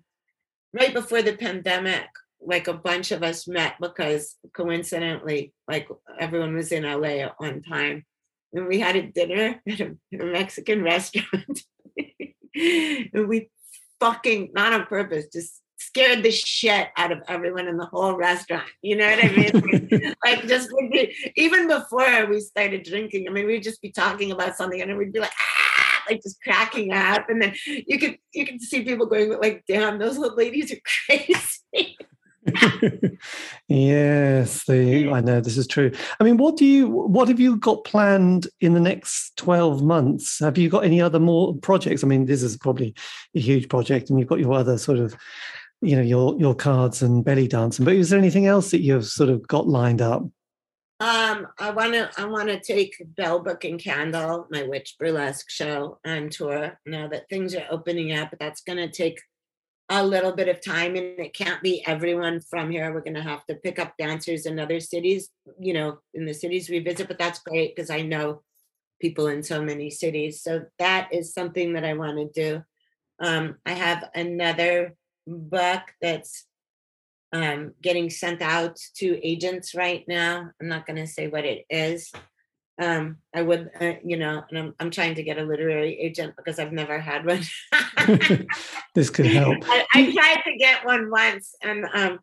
[0.74, 2.08] right before the pandemic
[2.46, 5.88] like a bunch of us met because coincidentally, like
[6.20, 8.06] everyone was in LA at one time.
[8.54, 11.62] And we had a dinner at a, at a Mexican restaurant.
[12.56, 13.50] and we
[14.00, 18.68] fucking, not on purpose, just scared the shit out of everyone in the whole restaurant.
[18.82, 20.16] You know what I mean?
[20.26, 20.70] like just
[21.36, 25.14] even before we started drinking, I mean, we'd just be talking about something and we'd
[25.14, 27.30] be like, ah, like just cracking up.
[27.30, 30.82] And then you could you could see people going like, damn, those old ladies are
[31.08, 31.98] crazy.
[33.68, 35.92] yes, the, I know this is true.
[36.20, 40.40] I mean, what do you, what have you got planned in the next twelve months?
[40.40, 42.04] Have you got any other more projects?
[42.04, 42.94] I mean, this is probably
[43.36, 45.16] a huge project, and you've got your other sort of,
[45.82, 47.86] you know, your your cards and belly dancing.
[47.86, 50.24] But is there anything else that you've sort of got lined up?
[51.02, 55.50] Um, I want to I want to take Bell Book and Candle, my witch burlesque
[55.50, 56.80] show, on tour.
[56.86, 59.20] Now that things are opening up, that's going to take
[59.90, 62.92] a little bit of time and it can't be everyone from here.
[62.92, 65.30] We're going to have to pick up dancers in other cities
[65.60, 68.42] you know in the cities we visit but that's great because i know
[69.00, 70.42] people in so many cities.
[70.42, 72.64] So that is something that i want to do.
[73.20, 74.96] Um, i have another
[75.28, 76.46] book that's
[77.34, 80.50] um, getting sent out to agents right now.
[80.62, 82.12] I'm not going to say what it is
[82.82, 86.36] um i would uh, you know and I'm, I'm trying to get a literary agent
[86.36, 87.42] because i've never had one.
[88.94, 89.58] This could help.
[89.64, 92.20] I, I, tried to get one once and um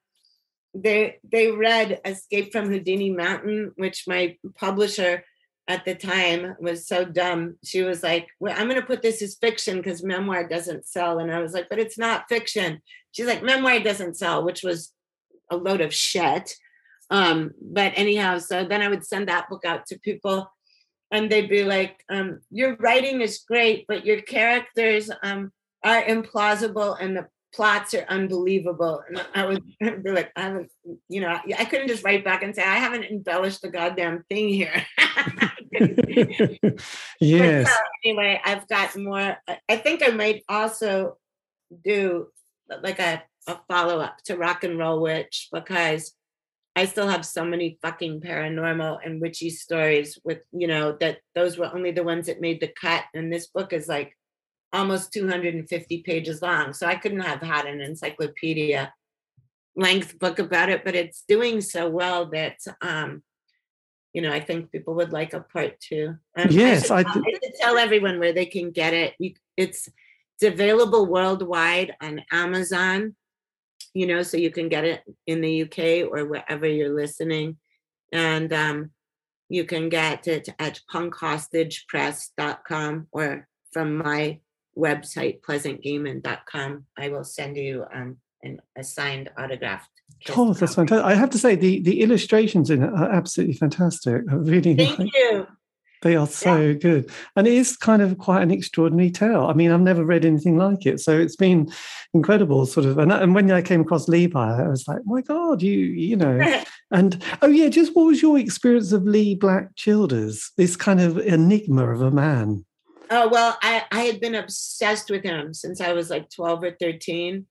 [0.74, 5.22] they they read escape from houdini mountain which my publisher
[5.68, 7.56] at the time was so dumb.
[7.64, 11.18] She was like well, i'm going to put this as fiction because memoir doesn't sell.
[11.18, 12.80] And i was like but it's not fiction.
[13.12, 14.92] She's like memoir doesn't sell which was
[15.50, 16.54] a load of shit
[17.10, 20.50] um, but anyhow, so then I would send that book out to people
[21.10, 25.52] and they'd be like, um, your writing is great, but your characters um,
[25.84, 29.02] are implausible and the plots are unbelievable.
[29.06, 29.62] And I would
[30.02, 30.72] be like, I haven't,
[31.08, 34.48] you know, I couldn't just write back and say, I haven't embellished the goddamn thing
[34.48, 34.84] here.
[37.20, 37.66] yes.
[37.68, 39.36] But, uh, anyway, I've got more.
[39.68, 41.18] I think I might also
[41.84, 42.28] do
[42.82, 46.14] like a, a follow up to Rock and Roll Witch because
[46.74, 51.58] I still have so many fucking paranormal and witchy stories with, you know, that those
[51.58, 53.04] were only the ones that made the cut.
[53.14, 54.16] And this book is like
[54.72, 56.72] almost 250 pages long.
[56.72, 58.92] So I couldn't have had an encyclopedia
[59.76, 63.22] length book about it, but it's doing so well that, um,
[64.14, 66.14] you know, I think people would like a part two.
[66.36, 69.14] Um, yes, I should, I, I should tell everyone where they can get it.
[69.18, 69.88] You, it's
[70.40, 73.14] it's available worldwide on Amazon
[73.94, 77.56] you know, so you can get it in the UK or wherever you're listening.
[78.12, 78.90] And um,
[79.48, 84.40] you can get it at punkhostagepress.com or from my
[84.76, 86.84] website, pleasantgehman.com.
[86.98, 89.88] I will send you um, an assigned autographed.
[90.36, 91.04] Oh, that's fantastic!
[91.04, 94.22] I have to say the the illustrations in it are absolutely fantastic.
[94.30, 95.46] I really thank like, you.
[96.02, 96.72] They are so yeah.
[96.72, 97.10] good.
[97.36, 99.46] And it is kind of quite an extraordinary tale.
[99.46, 101.00] I mean, I've never read anything like it.
[101.00, 101.72] So it's been
[102.12, 102.98] incredible, sort of.
[102.98, 106.62] And, and when I came across Levi, I was like, my God, you, you know.
[106.90, 111.18] and oh, yeah, just what was your experience of Leee Black Childers, this kind of
[111.18, 112.64] enigma of a man?
[113.10, 116.76] Oh, well, I, I had been obsessed with him since I was like 12 or
[116.80, 117.46] 13.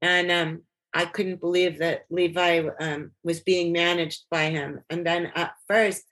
[0.00, 4.80] And um, I couldn't believe that Levi um, was being managed by him.
[4.90, 6.02] And then at first,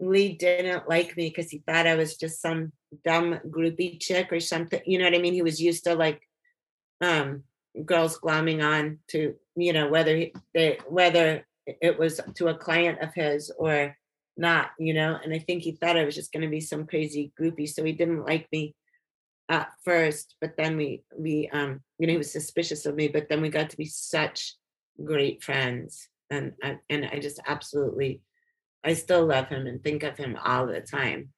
[0.00, 2.72] Leee didn't like me because he thought I was just some
[3.04, 4.80] dumb groupie chick or something.
[4.86, 5.34] You know what I mean?
[5.34, 6.22] He was used to like
[7.00, 7.44] um
[7.84, 13.00] girls glomming on to, you know, whether he, they, whether it was to a client
[13.00, 13.96] of his or
[14.36, 15.18] not, you know.
[15.22, 17.84] And I think he thought I was just going to be some crazy groupie, so
[17.84, 18.74] he didn't like me
[19.48, 20.36] at first.
[20.40, 23.48] But then we we um you know he was suspicious of me, but then we
[23.48, 24.54] got to be such
[25.02, 26.52] great friends, and
[26.88, 28.20] and I just absolutely
[28.84, 31.30] I still love him and think of him all the time.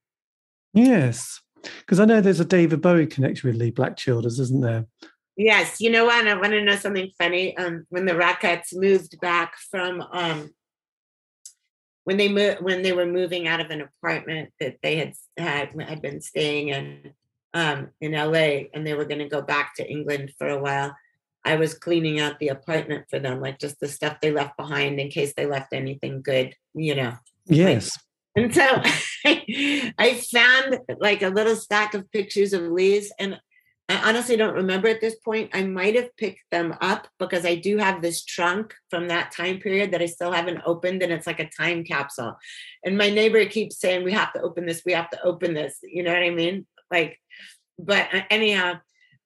[0.74, 4.86] Yes, because I know there's a David Bowie connection with Leee Black Childers, isn't there?
[5.36, 6.26] Yes, you know what?
[6.26, 7.57] I want to know something funny.
[7.57, 10.51] Um, when the Rockats moved back from um,
[12.05, 15.70] when they moved when they were moving out of an apartment that they had had
[15.80, 17.12] had been staying in
[17.53, 20.97] um, in LA, and they were going to go back to England for a while.
[21.44, 24.99] I was cleaning out the apartment for them, like just the stuff they left behind
[24.99, 27.14] in case they left anything good, you know.
[27.47, 27.99] Yes.
[28.36, 28.82] And so
[29.24, 33.40] I found like a little stack of pictures of Leee's, and
[33.88, 35.51] I honestly don't remember at this point.
[35.55, 39.59] I might have picked them up because I do have this trunk from that time
[39.59, 42.36] period that I still haven't opened, and it's like a time capsule.
[42.84, 45.78] And my neighbor keeps saying, We have to open this, we have to open this.
[45.82, 46.66] You know what I mean?
[46.90, 47.18] Like,
[47.78, 48.80] but uh, anyhow,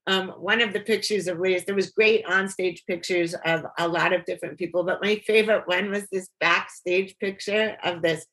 [0.07, 4.13] um, one of the pictures of Leee's, there was great onstage pictures of a lot
[4.13, 8.27] of different people, but my favorite one was this backstage picture of this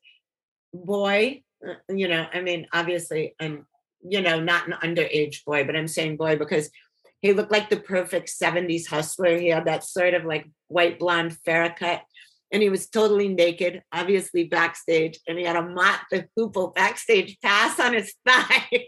[0.74, 1.44] boy.
[1.66, 3.68] Uh, you know, I mean, obviously, I'm,
[4.02, 6.70] you know, not an underage boy, but I'm saying boy because
[7.22, 9.38] he looked like the perfect 70s hustler.
[9.38, 12.02] He had that sort of like white blonde Farrah cut.
[12.52, 17.38] And he was totally naked, obviously backstage, and he had a Mott the Hoople backstage
[17.42, 18.86] pass on his thigh.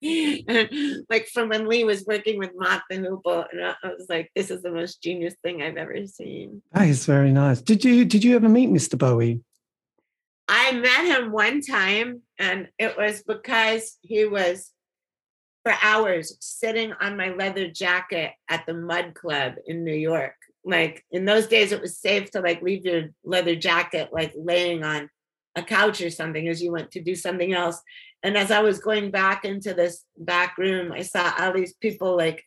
[1.10, 4.50] like from when Leee was working with Mott the Hoople, and I was like, "This
[4.50, 7.60] is the most genius thing I've ever seen." That is very nice.
[7.60, 8.96] Did you did you ever meet Mr.
[8.96, 9.40] Bowie?
[10.46, 14.70] I met him one time, and it was because he was
[15.64, 20.34] for hours sitting on my leather jacket at the Mud Club in New York.
[20.64, 24.84] Like in those days, it was safe to like leave your leather jacket like laying
[24.84, 25.10] on
[25.58, 27.80] a couch or something as you went to do something else.
[28.22, 32.16] And as I was going back into this back room, I saw all these people
[32.16, 32.44] like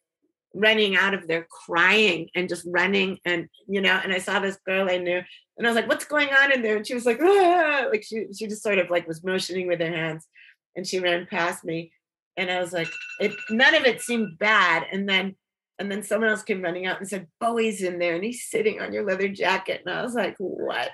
[0.53, 4.57] running out of there crying and just running and you know and i saw this
[4.65, 5.21] girl i knew
[5.57, 7.87] and i was like what's going on in there and she was like ah!
[7.89, 10.27] like she she just sort of like was motioning with her hands
[10.75, 11.91] and she ran past me
[12.35, 12.89] and i was like
[13.19, 15.35] it none of it seemed bad and then
[15.79, 18.81] and then someone else came running out and said bowie's in there and he's sitting
[18.81, 20.89] on your leather jacket and i was like what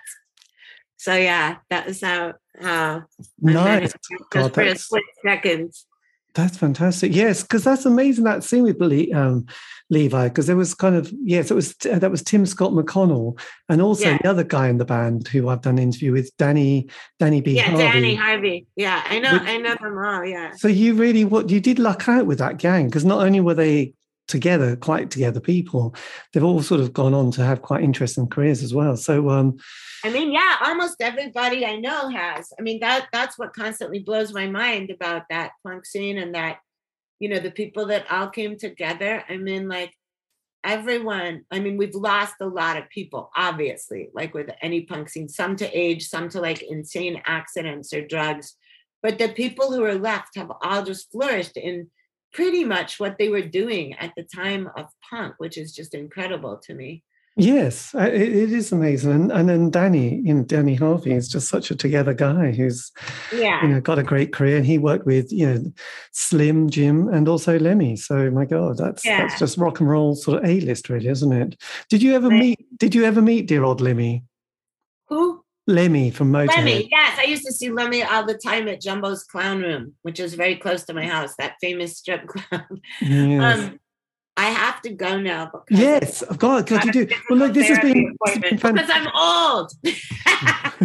[0.98, 3.04] so yeah that was how how
[3.40, 3.94] nice
[4.32, 5.74] God, for a split second
[6.38, 7.16] that's fantastic.
[7.16, 9.48] Yes, because that's amazing that scene with Le- um,
[9.90, 10.28] Levi.
[10.28, 13.40] Because there was kind of yes, it was uh, that was Tim Scott McConnell,
[13.70, 14.20] and also yeah.
[14.22, 17.56] the other guy in the band who I've done an interview with, Danny Danny B.
[17.56, 17.84] Yeah, Harvey.
[17.84, 18.68] Danny Harvey.
[18.76, 20.24] Yeah, I know, I know them all.
[20.24, 20.52] Yeah.
[20.54, 23.56] So you really what you did luck out with that gang because not only were
[23.56, 23.94] they
[24.28, 25.96] together, quite together people,
[26.32, 28.96] they've all sort of gone on to have quite interesting careers as well.
[28.98, 29.58] So um,
[30.04, 32.54] I mean, yeah, almost everybody I know has.
[32.58, 36.60] I mean, that that's what constantly blows my mind about that punk scene and that,
[37.20, 39.24] you know, the people that all came together.
[39.28, 39.94] I mean, like
[40.64, 45.30] everyone, I mean, we've lost a lot of people, obviously, like with any punk scene,
[45.30, 48.56] some to age, some to like insane accidents or drugs.
[49.02, 51.90] But the people who are left have all just flourished in
[52.38, 56.56] pretty much what they were doing at the time of punk, which is just incredible
[56.56, 57.04] to me.
[57.36, 61.70] Yes, it, is amazing, and and then Danny, you know, Danny Harvey is just such
[61.70, 62.92] a together guy who's,
[63.32, 64.58] yeah, you know, got a great career.
[64.58, 65.72] And he worked with you know,
[66.14, 67.96] Slim, Jim, and also Lemmy.
[67.96, 69.20] So my God, that's yeah.
[69.20, 71.62] that's just rock and roll sort of a list, really, isn't it?
[71.90, 72.40] Did you ever right.
[72.40, 72.80] meet?
[72.80, 74.24] Did you ever meet dear old Lemmy?
[75.10, 75.44] Who?
[75.68, 76.58] Lemmy from Motorhead.
[76.58, 80.20] Lemmy, yes, I used to see Lemmy all the time at Jumbo's Clown Room, which
[80.20, 81.36] is very close to my house.
[81.38, 82.64] That famous strip club.
[83.02, 83.60] Yes.
[83.70, 83.80] Um,
[84.38, 85.52] I have to go now.
[85.70, 86.64] Yes, of course.
[86.64, 87.08] God, you do.
[87.30, 89.72] Well, look, this has been, because I'm old.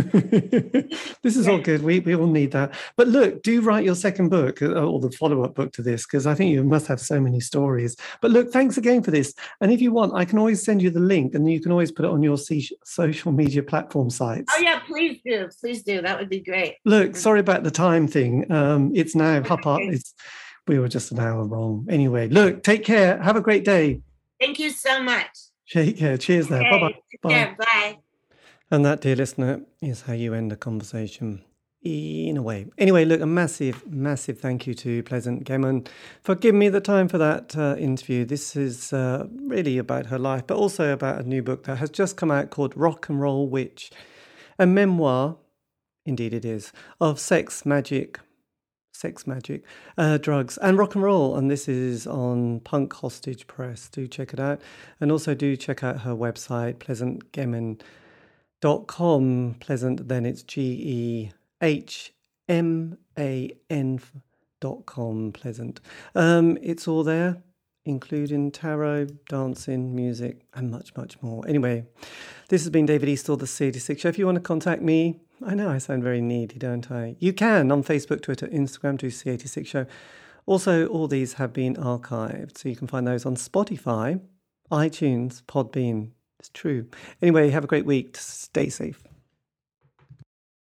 [1.23, 1.83] this is all good.
[1.83, 2.75] We we all need that.
[2.97, 6.07] But look, do write your second book uh, or the follow up book to this
[6.07, 7.95] because I think you must have so many stories.
[8.23, 9.35] But look, thanks again for this.
[9.61, 11.93] And if you want, I can always send you the link, and you can always
[11.93, 14.51] put it on your social media platform sites.
[14.57, 16.01] Oh yeah, please do, please do.
[16.01, 16.77] That would be great.
[16.87, 18.51] Look, sorry about the time thing.
[18.51, 19.83] Um, it's now half past.
[19.85, 20.15] It's
[20.67, 21.87] we were just an hour wrong.
[21.91, 23.21] Anyway, look, take care.
[23.23, 24.01] Have a great day.
[24.41, 25.39] Thank you so much.
[25.69, 26.17] Take care.
[26.17, 26.61] Cheers okay.
[26.61, 26.71] now.
[26.71, 26.99] Bye-bye.
[27.23, 27.29] Bye.
[27.31, 27.57] Care.
[27.59, 27.99] Bye.
[28.71, 31.45] And that, dear listener, is how you end a conversation
[31.83, 32.67] in a way.
[32.79, 35.89] Anyway, look, a massive, massive thank you to Pleasant Gehman
[36.23, 38.25] for giving me the time for that uh, interview.
[38.25, 41.91] This is uh, really about her life, but also about a new book that has
[41.91, 43.91] just come out called Rock and Roll Witch,
[44.59, 45.37] a memoir,
[46.07, 48.21] indeed it is, of sex, magic,
[48.93, 49.65] sex magic,
[49.99, 51.37] uh, drugs, and rock and roll.
[51.37, 53.89] And this is on Punk Hostage Press.
[53.89, 54.61] Do check it out.
[55.01, 59.57] And also do check out her website, pleasantgehman.com.
[59.61, 62.13] Pleasant, then it's G E H
[62.49, 64.01] M A N
[64.61, 65.33] dot com.
[65.33, 65.81] Pleasant.
[66.15, 67.43] Um, it's all there
[67.85, 71.47] including tarot, dancing, music, and much, much more.
[71.49, 71.85] Anyway,
[72.49, 74.09] this has been David Eastall, the C86 Show.
[74.09, 77.17] If you want to contact me, I know I sound very needy, don't I?
[77.19, 79.87] You can on Facebook, Twitter, Instagram, do C86 Show.
[80.47, 84.21] Also, all these have been archived, so you can find those on Spotify,
[84.71, 86.11] iTunes, Podbean.
[86.39, 86.89] It's true.
[87.21, 88.17] Anyway, have a great week.
[88.17, 89.03] Stay safe.